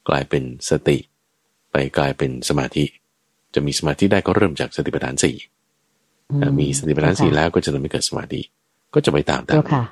[0.08, 0.98] กลายเป็นสติ
[1.72, 2.84] ไปกลายเป็นสมาธิ
[3.54, 5.36] จะมีสมาธิได้ก็เริ่มจากสติปัฏฐานสี่
[6.60, 8.42] มีสติปัฏฐานสี่แล้วก็จะทำให้เกิดสมาธิ
[8.94, 9.84] ก็จะไปตามตามเจ้าค่ะ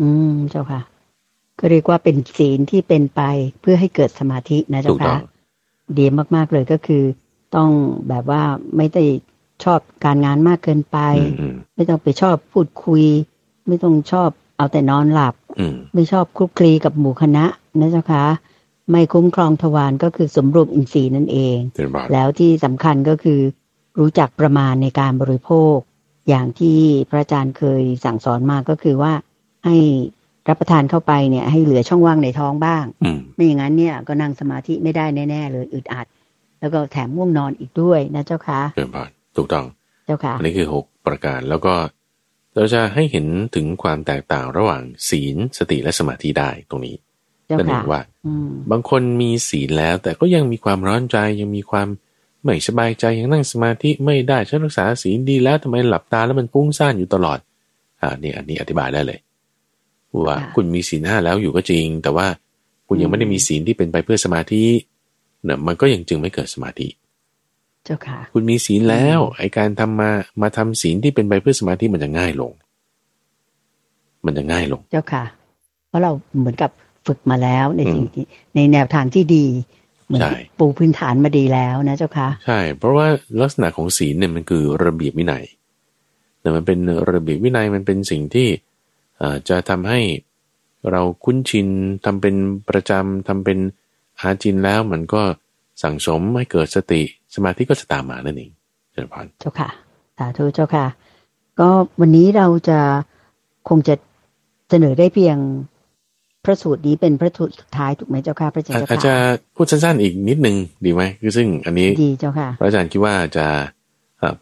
[0.00, 0.80] อืมเจ้าค่ะ
[1.58, 3.22] ก็เรียกว่าเป็นศีลที่เป็นไป
[3.60, 5.16] เพื่อให้เกิดสมาธินะเจ้าค่ะ
[5.98, 6.06] ดี
[6.36, 7.02] มากๆเลยก็คือ
[7.56, 7.70] ต้อง
[8.08, 8.42] แบบว่า
[8.76, 9.04] ไม่ได้
[9.64, 10.98] ชอบการงานมากเกินไป
[11.74, 13.04] ไม่ต้องไปชอบพูดคุย
[13.68, 15.34] ไม่ต้องชอบเอาแต่นอนหลับ
[15.94, 17.44] ไม่ชอบคลุกคลีกับหมู่คณะ
[17.80, 18.24] นะเจ้าคะ
[18.90, 21.58] ไม่คุ้มครองทวารก็คือสมรวมอินทรีย์นั่นเอง
[22.12, 23.40] แล้วที่สำคัญก็คือ
[23.98, 25.76] รู้จักประมาณในการบริโภค
[26.28, 26.78] อย่างที่
[27.10, 29.12] พระอาจารย์เคยสั่งสอนมาก็คือว่า
[29.64, 29.76] ให้
[30.48, 32.84] รับประทานเข้าไปเนี่ยให้เหลือช่องว่างในท้องบ้าง
[33.34, 36.06] ไม่อย่างนั้นเนี่ยก็นั่งสมาธิไม่ได้แน่ ๆ เลยอึดอัด
[36.60, 39.66] แล้วก็แถมง่วงนอนอีกด้วยนะเจ้าคะเดินผ่าน ถูกต้อง
[40.06, 41.74] เจ้าค่ะอันนี้คือหกประการแล้วก็
[42.54, 46.96] เราจะให้เห็นถึงความแตกต่างระหว่างศีลสติและสมาธิได้ตรงนี้
[47.58, 48.00] นั่นเองว่า
[48.70, 51.88] บางคนมีศีลแล้ว แต่ก็ยังมีความร้อนใจยังมีความ
[52.44, 57.38] ไม่สบายใจยังนั่งสมาธิไม่ได้ฉันรักษาศีลดีแล้วทำไมหลับตาแล้วมันฟุ้งซ่านอยู่ตลอด
[58.00, 59.18] อ่านี่อันนี้อธิบายได้เลย
[60.26, 62.26] ว่าคุณมีศีลห้าแล้วอยู่ก็จริง แต่ว่า
[62.88, 64.64] คุณยังไม่ได้มีศีลที่เป็นไปเพื่อสมาธิ
[65.44, 66.88] เนี่ยมันก็ยังจึงไม่เกิดสมาธิ
[67.84, 70.10] เจ้าค่ะ คุณมีศีลแล้ว ไอการทำมา
[70.42, 72.52] มาทำศีลที่เป็นไปเพื่อสมาธิมันจะง่ายลง
[74.24, 75.24] มันจะง่ายลง เจ้าค่ะ
[75.88, 76.70] เพราะเราเหมือนกับ
[77.06, 78.24] ฝึกมาแล้วในสิ่งที่
[78.54, 79.46] ในแนวทางที่ดี
[80.06, 80.20] เหมือน
[80.58, 83.06] ปูพื้นฐานมาดีแล้วนะเจ้าค่ะ ใช่ เพราะว่า
[83.40, 85.44] ลักษณะของศีลเนี่ยมันคือระเบียบวินัย
[86.40, 86.78] แต่มันเป็น
[87.10, 88.48] ระเบียบวินัยมันเป็นสิ่งที่
[89.48, 90.00] จะทำให้
[90.90, 91.68] เราคุ้นชิน
[92.04, 92.34] ทำเป็น
[92.68, 93.58] ประจำทำเป็น
[94.20, 95.22] อาจินแล้วมันก็
[95.82, 97.02] สั่งสมให้เกิดสติ
[97.34, 98.50] สมาธิก็จะตามมานั่นเอง
[98.92, 99.68] เจริญพรเจ้าค่ะ
[100.18, 100.86] สาธุเจ้าค่ะ
[101.60, 101.68] ก็
[102.00, 102.78] วันนี้เราจะ
[103.68, 103.94] คงจะ
[104.70, 105.36] เสนอได้เพียง
[106.44, 109.14] พระสูตรนี้เป็นพระสูตรสุดท้ายถูกไหมเจ้าค่ะพระอาจารย์อาจจะ
[109.54, 113.46] พูดสั้นๆอีกนิดนึงดีไหมคือซึ่งอันนี้ดีเจ้าค่ะพระอาจารย์คิดว่าจะ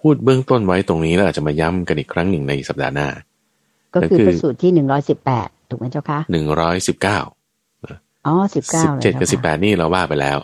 [0.01, 3.09] พูดเบื้องต้นไว้ตรงนี้แล้วอาจจะมาย้ำกันอีกครั้งหนึ่งในสัปดาห์หน้า
[3.95, 7.19] ก็คือพระสูตรที่หนึ่งร้อยสิบแปดถูกไหมเจ้าค่ะหนึ่งร้อยสิบเก้า
[8.27, 10.39] อ๋อสิบเก้าสิบเจ็ดกับสิบแปดนี่เราว่าไปแล้ว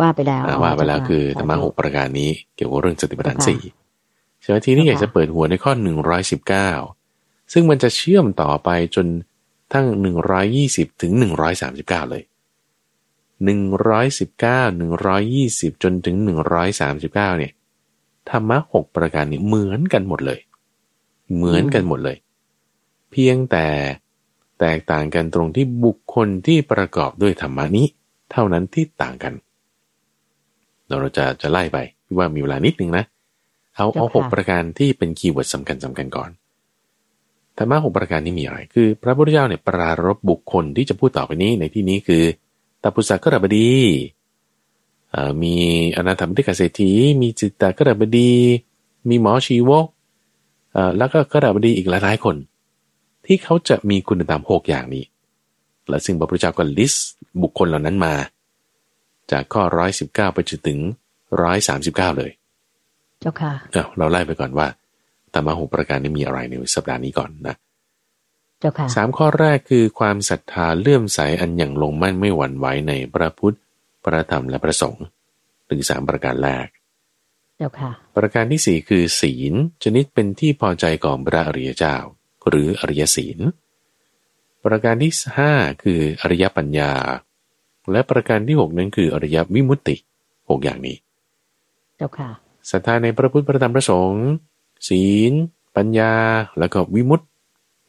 [0.00, 3.60] ว่าไปแล้วว่าไปแล้วคือธรรมะหกประการนี้เกี่ยวกับเรื่องสติปัฏฐานสี่
[4.40, 6.70] ใช่ไหมทีนี้อยากจะเปิดหัวในข้อหนึ่งร้อยสิบเก้า
[7.52, 9.06] ซึ่งมันจะเชื่อมต่อไปจน
[9.72, 12.22] ทั้งหนึ่งร้อยยี่สิบถึงหนึ่งร้อยสามสิบเก้าเลย
[13.44, 17.52] หนึ่งร้อยสิบเก้าหนึ่งร้อยยี่สิบจนถึงหนึ่งร้อยสามสิบเก้าเนี่ย
[18.30, 20.40] ธรรมะหกประการนี้เหมือนกันหมดเลย
[21.34, 22.16] เหมือนกันหมดเลย
[23.10, 23.66] เพียงแต่
[24.60, 27.86] แตกต่างกันตรงที่บุคคลที่ประกอบด้วยธรรมะนี้
[28.30, 29.34] เท่านั้นที่ต่างกัน
[31.00, 31.78] เราจะจะไล่ไป
[32.18, 33.04] ว่ามีเวลานิดนึงนะ
[33.76, 36.30] เอาเอาหกประการที่เป็นคีย์เวิร์ดสำคัญสำคัญก่อน
[37.58, 42.24] ธรรมะหกประการนี้มีอะไร คือพระพุทธเจ้าเนี่ยปรารบบุคคลที่จะพูดต่อไปนี้ในที่นี้คือ
[42.82, 43.72] ตัพุสักกระบดี
[45.42, 45.54] มี
[45.96, 46.90] อนาถมติกเศรษฐี
[47.22, 48.32] มีจิตตกระบดี
[49.08, 49.86] มีหมอชีวก
[50.98, 52.36] แล้วก็กระบดีอีกหลายๆคน
[53.26, 55.04] ที่เขาจะมีคุณธรรมหกอย่างนี้
[55.88, 57.10] และซึ่งพระพุทธเจ้าก็ลิสต์
[57.42, 58.14] บุคคลเหล่านั้นมา
[59.32, 60.78] จากข้อร้อยสิบเก้าไปจนถึง
[61.42, 62.30] ร้อยสามสิบเก้าเลย
[63.20, 63.52] เจ้าค่ะ
[63.96, 64.66] เราไล่ไปก่อนว่า
[65.34, 67.56] ธรรมะหกประการนี้มีอะไรในสัปดาห์นี้ก่อนนะ
[68.60, 73.56] เจ้าค่ะสามข้อแรกคือความศรัทธาเลื่อมใสอันอย่างลงมั่นไม่หวั่นไหวในพระพุทธ
[74.04, 75.04] พระธรรมและพระสงฆ์
[75.70, 76.66] ถึงสามประการแรก
[77.56, 79.54] เจ้าค่ะ ประการที่สี่คือศีล
[79.84, 81.96] ชนิดเป็นที่พอใจของพระอริยเจ้า
[82.48, 83.38] หรืออริยศีล
[84.64, 85.52] ประการที่ห้า
[85.82, 86.92] คืออริยปัญญา
[87.92, 89.96] และประการที่หกนั้นคืออริยวิมุตติ
[90.50, 90.96] หกอย่างนี้
[91.96, 92.30] เจ้าค่ะ
[92.70, 94.26] ศรัทธาในพระพุทธพระธรรมพระสงฆ์
[94.88, 95.32] ศีล
[95.76, 96.12] ปัญญา
[96.58, 97.26] แล้วก็วิมุตติ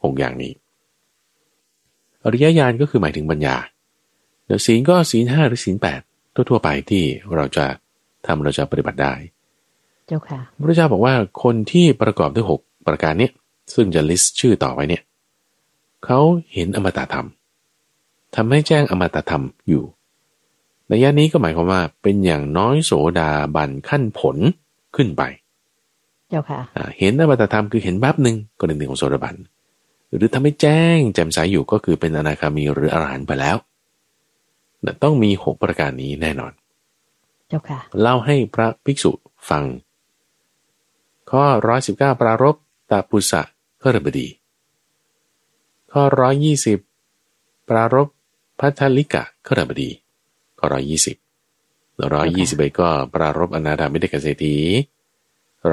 [0.04, 0.54] หกอย่างนี้
[2.24, 3.56] อริยญาณก็คือหมายถึงปัญญา
[4.46, 6.02] เดี๋ยวศีลก็ศีลห้าหรือศีลแปด
[6.34, 7.04] ทั่วๆไปที่
[7.36, 7.66] เราจะ
[8.26, 9.14] ทำเราจะปฏิบัติได้
[10.08, 13.30] เจ้าค่ะพระเจ้าบอกว่าคนที่ประกอบด้วยหกประการนี้
[13.74, 15.04] ซึ่งจะลิสต์ชื่อต่อไปเนี่ย
[16.06, 16.20] เขา
[16.54, 17.28] เห็นอมตะธรรม
[18.36, 19.84] ทำให้แจ้งอมตะธรรมอยู่
[20.88, 24.38] ในยะนี้ก็หมายความว่าเป็นอย่างน้อยโสดาบันขั้นผล
[24.96, 25.24] ขึ้นไป
[26.30, 26.60] เจ้าค่ะ
[26.98, 29.36] เห็นอมตะธรรมคือเห็นแป๊บหนึ่งก็หนึ่งของโสดาบัน
[30.16, 33.58] หรือทำให้แจ้งแจ่มใสอยู่ก็คือเป็นอนาคามีหรืออรหันต์ไปแล้ว
[35.04, 36.54] ต้องมีหกประการนี้แน่นอน
[37.48, 39.12] เจ้าค่ะ เล่าให้พระภิกษุ
[39.50, 39.64] ฟัง
[41.32, 42.56] ข้อร้อยสิบเก้าปรารบ
[42.92, 43.42] ตาปุสะ
[43.82, 44.28] ก็ระบดี
[45.92, 46.80] ข้อร้อยยี่สิบ
[47.70, 48.08] ปรารบ
[48.60, 49.90] พัทลิกะขรบดี
[50.60, 51.18] ก็ร้อยยี่สิบ
[52.14, 54.56] ร้อยยี่สิบเอ็ดก็ปรารบอนาถามิเดกเศรษฐี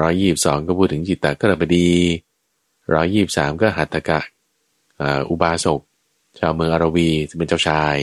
[0.01, 1.89] ร้อยยี่บสองก็พูดถึงจิตตะขรบดี
[2.93, 4.19] ร้อยยี่บสามก็หัตถกะ
[5.29, 5.81] อุบาสก
[6.39, 7.97] ชาวเมืองอารวีจะเป็นเจ้าชาย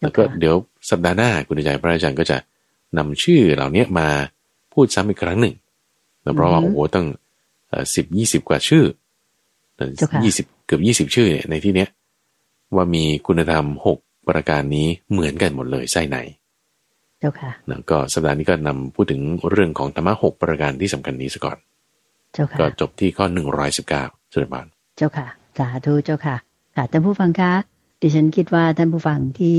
[0.00, 0.54] แล้วก็เดี๋ยว
[0.90, 2.36] สัปดาห์หน้าคุณใจพระอาจารย์ก็จะ
[2.96, 4.08] นำชื่อเหล่านี้มา
[4.72, 5.54] พูดซ้ำอีกครั้งหนึ่ง
[6.34, 7.06] เพราะว่าโอ้โหตั้ง
[7.94, 8.84] สิบยี่สิบกว่าชื่อ
[10.24, 11.88] ยี่สิบเกือบยี่สิบชื่อในที่เนี้ย
[12.74, 13.98] ว่ามีคุณธรรมหก
[14.28, 16.18] ประการนี้เหมือนกันหมดเลยไส้ไหน
[17.20, 21.58] เจ้าค่ะนะก็สัปดาห์นี้ก็นำพูดถึงเรื่องของธรรมะหกประการที่สำคัญนี้ซะก่อน
[22.32, 25.26] เจ้าค่ะ ก็จบที่ข้อหนึ่งร้อยสิบเก้าสุดบานเจ้าค่ะ
[25.58, 26.36] สาธุเจ้าค่ะ
[26.76, 27.52] ค่ะท่านผู้ฟังคะ
[28.00, 29.56] ดิฉันคิดว่าท่านผู้ฟังที่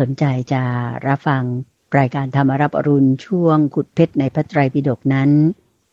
[0.00, 0.62] สนใจจะ
[1.06, 1.42] รับฟัง
[1.98, 5.30] รายการธรรมรับอรุณช่วงขุดเพชรในพระไตรปิฎกนั้น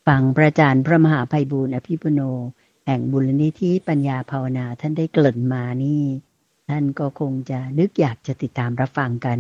[0.07, 2.21] ฟังพระอาจารย์พระมหาภัยบูรณ์อภิปุโน
[2.85, 6.03] แห่งบุรณิธิปัญญาภาวนาท่านได้เกลิ่นมานี่
[6.69, 9.37] ท่านก็คงจะนึกอยากจะติดตามรับฟังกัน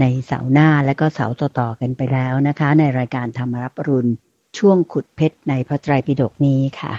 [0.00, 4.12] ในเสาหน้าและก็เสาต่อๆกันไปแล้วนะคะ ในรายการธรรมรับรุณ
[4.58, 6.92] ช่วงขุดเพชรในพระไตรปิฎกนี้ค่ะ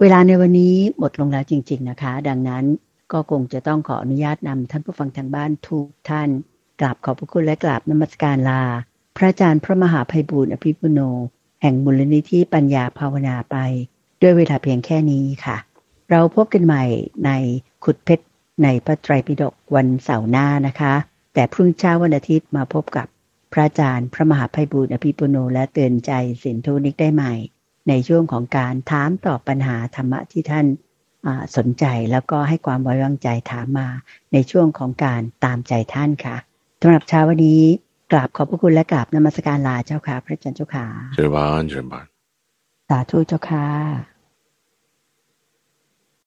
[0.00, 2.64] เวลาในวันนี้หมดลงแล้วจริง ๆนะคะ ดังนั้น
[3.12, 6.28] ก็คงจะต้องขออนุญาตนำท่านผู้ฟังทางบ้านทุกท่าน
[6.80, 8.62] กราบขอบพระคุณและกราบนมัสการลา
[9.16, 11.00] พระอาจารย์พระมหาภัยบูรณ์อภิปุโน
[11.62, 13.56] แห่งมูลนิธิปัญญาภาวนาไป
[14.22, 15.56] ด้วยเวลาเพียงแค่นี้ค่ะ
[16.10, 16.84] เราพบกันใหม่
[17.24, 17.30] ใน
[17.84, 18.24] ขุดเพชร
[18.62, 20.94] ในพระไตรปิฎกวันเสาร์หน้านะคะ
[21.34, 23.06] แต่พรุ่งเช้าวันอาทิตย์มาพบกับ
[23.52, 27.34] พระอาจารย์พระมหาภัยบูรณ์อภิปุโนและเตือนใจสินทุนิกได้ใหม่
[27.88, 30.66] ในช่วงของการถามตอบปัญหาธรรมะที่ท่าน
[31.56, 33.88] สนใจแล้วก็ให้ความไว้วางใจถามมา
[34.32, 36.36] ในช่วงของการตามใจท่านค่ะ
[36.80, 37.62] สำหรับเช้าวันนี้
[38.12, 42.06] กราบขอบพระคุณและกราบนมัสการลาเจ้าค่ะ พระอาจารย์เจ้าค่ะเจริญบานเจริญบาน
[42.88, 44.13] สาธุเจ้าค่ะ